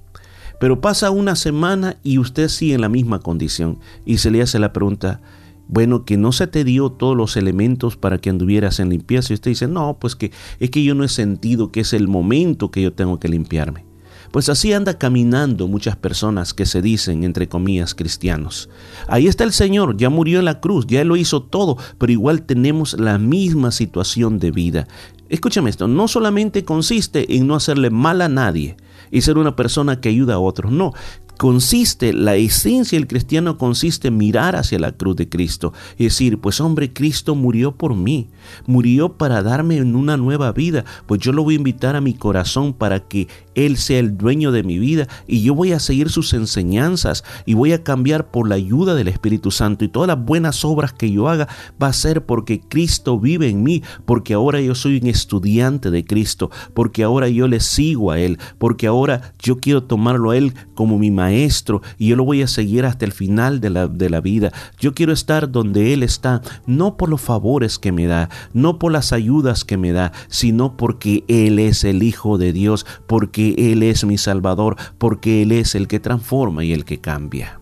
[0.60, 4.60] Pero pasa una semana y usted sigue en la misma condición y se le hace
[4.60, 5.22] la pregunta,
[5.68, 9.34] bueno, que no se te dio todos los elementos para que anduvieras en limpieza.
[9.34, 12.08] Y usted dice, no, pues que es que yo no he sentido que es el
[12.08, 13.86] momento que yo tengo que limpiarme.
[14.32, 18.70] Pues así anda caminando muchas personas que se dicen, entre comillas, cristianos.
[19.08, 22.44] Ahí está el Señor, ya murió en la cruz, ya lo hizo todo, pero igual
[22.44, 24.88] tenemos la misma situación de vida.
[25.30, 28.76] Escúchame esto, no solamente consiste en no hacerle mal a nadie
[29.10, 30.94] y ser una persona que ayuda a otros, no,
[31.38, 36.40] consiste, la esencia del cristiano consiste en mirar hacia la cruz de Cristo y decir,
[36.40, 38.30] pues hombre, Cristo murió por mí,
[38.66, 42.74] murió para darme una nueva vida, pues yo lo voy a invitar a mi corazón
[42.74, 46.34] para que Él sea el dueño de mi vida y yo voy a seguir sus
[46.34, 50.64] enseñanzas y voy a cambiar por la ayuda del Espíritu Santo y todas las buenas
[50.66, 51.48] obras que yo haga
[51.82, 56.06] va a ser porque Cristo vive en mí, porque ahora yo soy un estudiante de
[56.06, 60.53] Cristo, porque ahora yo le sigo a Él, porque ahora yo quiero tomarlo a Él
[60.74, 64.10] como mi maestro y yo lo voy a seguir hasta el final de la, de
[64.10, 64.52] la vida.
[64.80, 68.91] Yo quiero estar donde Él está, no por los favores que me da, no por
[68.91, 73.84] las ayudas que me da, sino porque Él es el Hijo de Dios, porque Él
[73.84, 77.60] es mi Salvador, porque Él es el que transforma y el que cambia.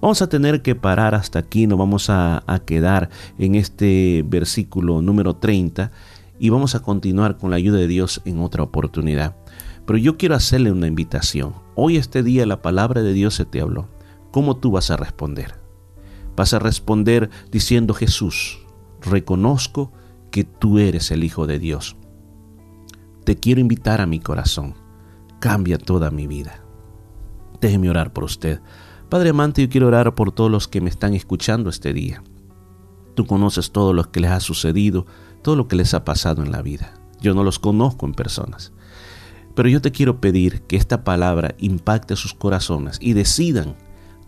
[0.00, 3.08] Vamos a tener que parar hasta aquí, nos vamos a, a quedar
[3.38, 5.92] en este versículo número 30
[6.40, 9.36] y vamos a continuar con la ayuda de Dios en otra oportunidad.
[9.86, 11.61] Pero yo quiero hacerle una invitación.
[11.74, 13.88] Hoy este día la palabra de Dios se te habló.
[14.30, 15.58] ¿Cómo tú vas a responder?
[16.36, 18.60] Vas a responder diciendo Jesús,
[19.00, 19.92] reconozco
[20.30, 21.96] que tú eres el Hijo de Dios.
[23.24, 24.74] Te quiero invitar a mi corazón.
[25.40, 26.62] Cambia toda mi vida.
[27.60, 28.60] Déjeme orar por usted.
[29.08, 32.22] Padre amante, yo quiero orar por todos los que me están escuchando este día.
[33.14, 35.06] Tú conoces todo lo que les ha sucedido,
[35.42, 36.94] todo lo que les ha pasado en la vida.
[37.20, 38.72] Yo no los conozco en personas.
[39.54, 43.76] Pero yo te quiero pedir que esta palabra impacte sus corazones y decidan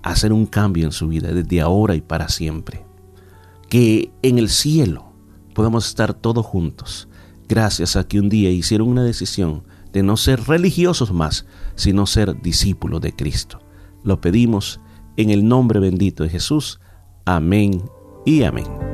[0.02, 2.84] hacer un cambio en su vida desde ahora y para siempre.
[3.68, 5.12] Que en el cielo
[5.55, 7.09] podamos estar todos juntos,
[7.48, 11.46] gracias a que un día hicieron una decisión de no ser religiosos más,
[11.76, 13.60] sino ser discípulos de Cristo.
[14.02, 14.80] Lo pedimos
[15.16, 16.80] en el nombre bendito de Jesús.
[17.24, 17.82] Amén
[18.26, 18.94] y amén.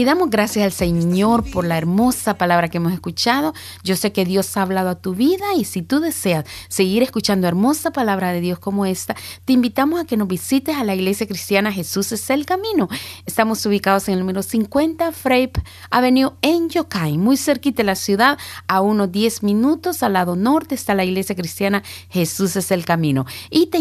[0.00, 3.52] Y damos gracias al Señor por la hermosa palabra que hemos escuchado.
[3.84, 7.46] Yo sé que Dios ha hablado a tu vida y si tú deseas seguir escuchando
[7.46, 9.14] hermosa palabra de Dios como esta,
[9.44, 12.88] te invitamos a que nos visites a la iglesia cristiana Jesús es el camino.
[13.26, 15.60] Estamos ubicados en el número 50 Frape
[15.90, 20.76] Avenue en Yokai, muy cerquita de la ciudad, a unos 10 minutos al lado norte
[20.76, 23.26] está la iglesia cristiana Jesús es el camino.
[23.50, 23.76] Y te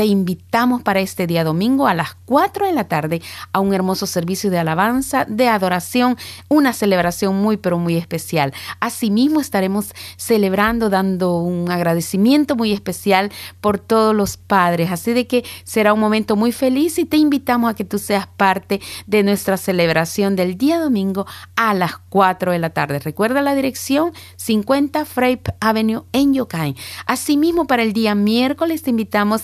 [0.00, 3.20] te invitamos para este día domingo a las 4 de la tarde
[3.52, 6.16] a un hermoso servicio de alabanza, de adoración,
[6.48, 8.54] una celebración muy pero muy especial.
[8.80, 14.90] Asimismo estaremos celebrando, dando un agradecimiento muy especial por todos los padres.
[14.90, 18.26] Así de que será un momento muy feliz y te invitamos a que tú seas
[18.26, 23.00] parte de nuestra celebración del día domingo a las 4 de la tarde.
[23.00, 26.74] Recuerda la dirección 50 Frape Avenue en Yokai.
[27.04, 29.42] Asimismo para el día miércoles te invitamos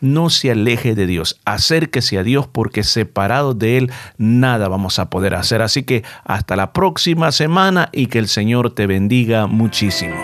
[0.00, 1.40] no se aleje de Dios.
[1.44, 5.62] Acérquese a Dios porque separado de Él nada vamos a poder hacer.
[5.62, 10.16] Así que hasta la próxima semana y que el Señor te bendiga muchísimo.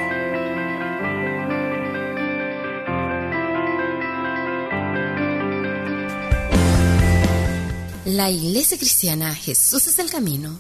[8.05, 10.59] La Iglesia Cristiana Jesús es el Camino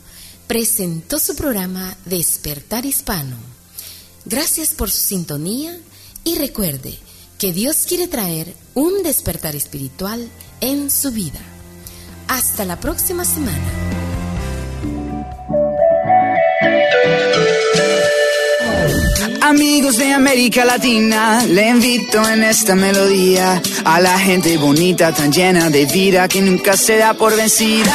[0.52, 3.36] presentó su programa Despertar Hispano.
[4.26, 5.78] Gracias por su sintonía
[6.24, 6.98] y recuerde
[7.42, 10.28] que Dios quiere traer un despertar espiritual
[10.60, 11.40] en su vida.
[12.28, 13.58] Hasta la próxima semana.
[19.40, 25.68] Amigos de América Latina, le invito en esta melodía a la gente bonita, tan llena
[25.68, 27.92] de vida que nunca se da por vencida.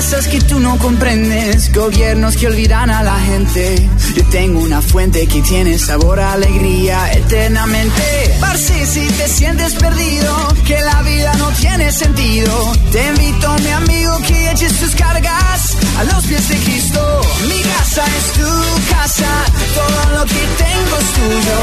[0.00, 5.26] Tristezas que tú no comprendes, gobiernos que olvidan a la gente, yo tengo una fuente
[5.26, 8.02] que tiene sabor a alegría eternamente.
[8.40, 14.18] Parce, si te sientes perdido, que la vida no tiene sentido, te invito, mi amigo,
[14.26, 17.20] que eches tus cargas a los pies de Cristo.
[17.46, 18.50] Mi casa es tu
[18.90, 19.30] casa,
[19.74, 21.58] todo lo que tengo es tuyo.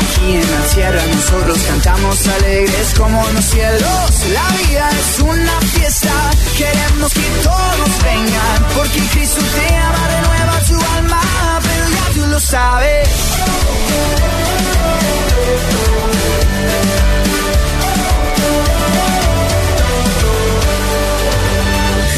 [0.00, 4.10] Aquí en la tierra nosotros cantamos alegres como los cielos.
[4.34, 6.12] La vida es una fiesta,
[6.56, 11.20] queremos que todos vengan, porque Cristo te ama, renueva tu alma,
[11.62, 13.08] pero ya tú lo sabes.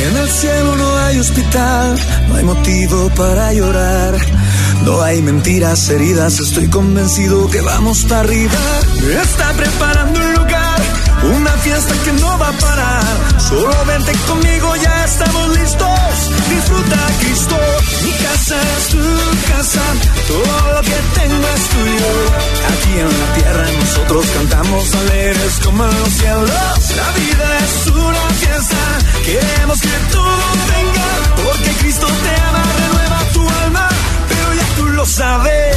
[0.07, 1.99] En el cielo no hay hospital,
[2.29, 4.15] no hay motivo para llorar.
[4.85, 8.59] No hay mentiras heridas, estoy convencido que vamos para arriba.
[9.23, 10.81] Está preparando un lugar,
[11.37, 13.41] una fiesta que no va a parar.
[13.47, 16.11] Solo vente conmigo, ya estamos listos.
[16.49, 17.57] Disfruta Cristo.
[18.05, 19.83] Mi casa es tu casa,
[20.29, 22.11] todo lo que tengo es tuyo.
[22.73, 26.51] Aquí en la tierra nosotros cantamos alegres como en los cielos.
[26.97, 30.45] La vida es una Queremos que todo
[30.75, 33.89] venga, porque Cristo te ama, renueva tu alma,
[34.29, 35.77] pero ya tú lo sabes.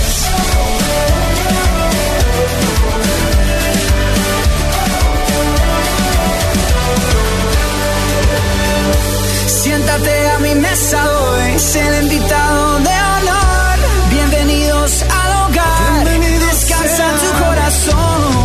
[9.46, 13.78] Siéntate a mi mesa hoy, ser el invitado de honor.
[14.10, 17.18] Bienvenidos al hogar, Bienvenidos descansa sea.
[17.18, 18.43] tu corazón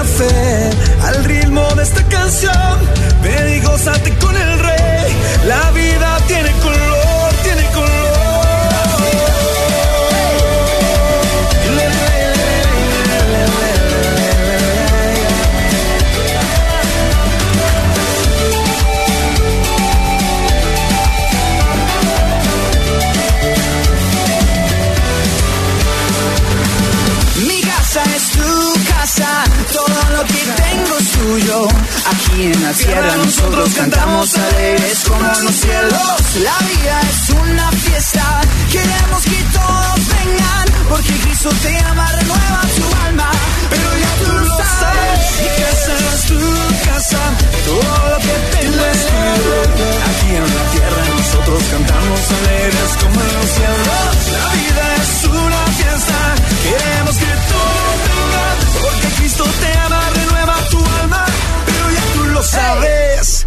[0.00, 2.78] al ritmo de esta canción.
[3.20, 5.16] Ven y gózate con el rey.
[5.48, 5.70] La
[31.28, 36.36] Aquí en la sierra nosotros cantamos alegres como los cielos.
[36.42, 38.40] La vida es una fiesta,
[38.72, 43.30] queremos que todos vengan, porque Cristo te ama, renueva tu alma.
[43.68, 47.20] Pero ya tú lo sabes, mi casa es tu casa,
[47.66, 49.06] todo lo que tengo es
[50.08, 54.16] Aquí en la tierra nosotros cantamos alegres como los cielos.
[54.32, 56.18] La vida es una fiesta,
[56.64, 59.77] queremos que todos vengan, porque Cristo te ama.
[62.48, 63.37] sabes.